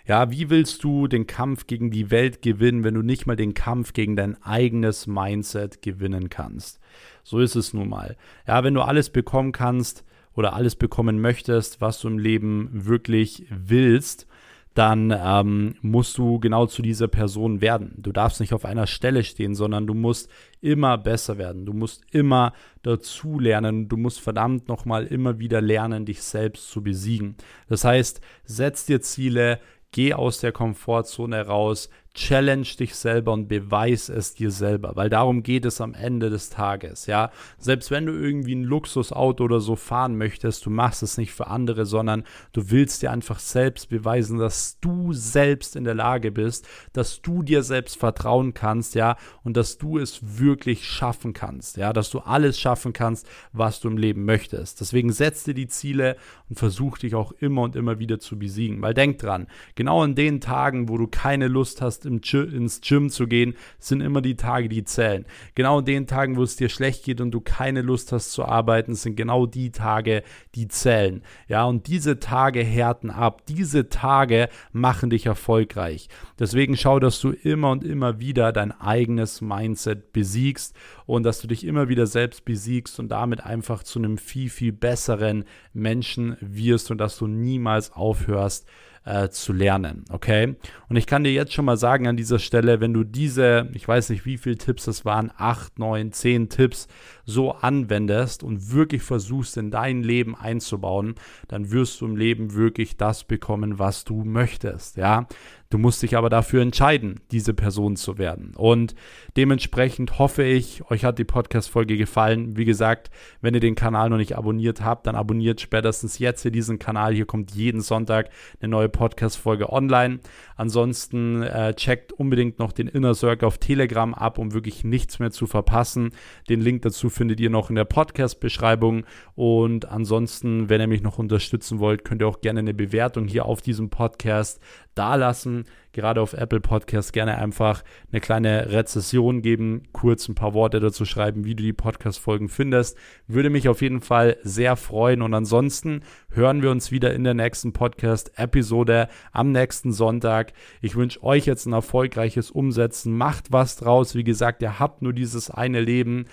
[0.07, 3.55] Ja, wie willst du den Kampf gegen die Welt gewinnen, wenn du nicht mal den
[3.55, 6.79] Kampf gegen dein eigenes Mindset gewinnen kannst?
[7.23, 8.15] So ist es nun mal.
[8.47, 13.47] Ja, wenn du alles bekommen kannst oder alles bekommen möchtest, was du im Leben wirklich
[13.49, 14.27] willst,
[14.75, 17.95] dann ähm, musst du genau zu dieser Person werden.
[17.97, 20.29] Du darfst nicht auf einer Stelle stehen, sondern du musst
[20.61, 21.65] immer besser werden.
[21.65, 22.53] Du musst immer
[22.83, 23.89] dazu lernen.
[23.89, 27.37] Du musst verdammt nochmal immer wieder lernen, dich selbst zu besiegen.
[27.69, 29.61] Das heißt, setz dir Ziele,
[29.93, 35.43] geh aus der Komfortzone raus, challenge dich selber und beweis es dir selber, weil darum
[35.43, 37.31] geht es am Ende des Tages, ja.
[37.59, 41.49] Selbst wenn du irgendwie ein Luxusauto oder so fahren möchtest, du machst es nicht für
[41.49, 46.69] andere, sondern du willst dir einfach selbst beweisen, dass du selbst in der Lage bist,
[46.93, 51.93] dass du dir selbst vertrauen kannst, ja, und dass du es wirklich schaffen kannst, ja,
[51.93, 54.81] dass du alles schaffen kannst, was du im Leben möchtest.
[54.81, 56.17] Deswegen setz dir die Ziele
[56.49, 60.15] und versuch dich auch immer und immer wieder zu besiegen, weil denk dran, genau an
[60.15, 64.69] den Tagen, wo du keine Lust hast, ins Gym zu gehen, sind immer die Tage,
[64.69, 65.25] die zählen.
[65.55, 68.45] Genau in den Tagen, wo es dir schlecht geht und du keine Lust hast zu
[68.45, 70.23] arbeiten, sind genau die Tage,
[70.55, 71.23] die zählen.
[71.49, 73.47] Ja, und diese Tage härten ab.
[73.47, 76.09] Diese Tage machen dich erfolgreich.
[76.39, 80.75] Deswegen schau, dass du immer und immer wieder dein eigenes Mindset besiegst
[81.07, 84.73] und dass du dich immer wieder selbst besiegst und damit einfach zu einem viel, viel
[84.73, 88.67] besseren Menschen wirst und dass du niemals aufhörst,
[89.05, 90.05] äh, zu lernen.
[90.11, 90.57] Okay?
[90.89, 93.87] Und ich kann dir jetzt schon mal sagen an dieser Stelle, wenn du diese, ich
[93.87, 96.89] weiß nicht, wie viele Tipps das waren, acht, neun, zehn Tipps
[97.25, 101.15] so anwendest und wirklich versuchst, in dein Leben einzubauen,
[101.49, 104.97] dann wirst du im Leben wirklich das bekommen, was du möchtest.
[104.97, 105.27] Ja?
[105.75, 108.53] Du musst dich aber dafür entscheiden, diese Person zu werden.
[108.57, 108.95] Und
[109.37, 112.57] dementsprechend hoffe ich, euch hat die Podcast-Folge gefallen.
[112.57, 113.11] Wie gesagt,
[113.41, 117.13] wenn ihr den Kanal noch nicht abonniert habt, dann abonniert spätestens jetzt hier diesen Kanal.
[117.13, 120.21] Hier kommt jeden Sonntag eine neue Podcast-Folge online.
[120.55, 125.33] Ansonsten äh, checkt unbedingt noch den Inner Circle auf Telegram ab, um wirklich nichts mehr
[125.33, 126.13] zu verpassen.
[126.49, 129.07] Den Link dazu findet ihr noch in der Podcast-Beschreibung.
[129.35, 133.47] Und ansonsten, wenn ihr mich noch unterstützen wollt, könnt ihr auch gerne eine Bewertung hier
[133.47, 134.61] auf diesem Podcast
[134.95, 135.64] dalassen
[135.95, 141.07] gerade auf Apple Podcast gerne einfach eine kleine Rezession geben, kurz ein paar Worte dazu
[141.07, 142.99] schreiben, wie du die Podcast-Folgen findest.
[143.27, 145.23] Würde mich auf jeden Fall sehr freuen.
[145.23, 150.53] Und ansonsten hören wir uns wieder in der nächsten Podcast-Episode am nächsten Sonntag.
[150.83, 153.17] Ich wünsche euch jetzt ein erfolgreiches Umsetzen.
[153.17, 154.15] Macht was draus.
[154.15, 156.27] Wie gesagt, ihr habt nur dieses eine Leben.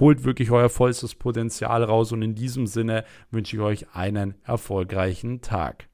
[0.00, 2.12] Holt wirklich euer vollstes Potenzial raus.
[2.12, 5.87] Und in diesem Sinne wünsche ich euch einen erfolgreichen Tag.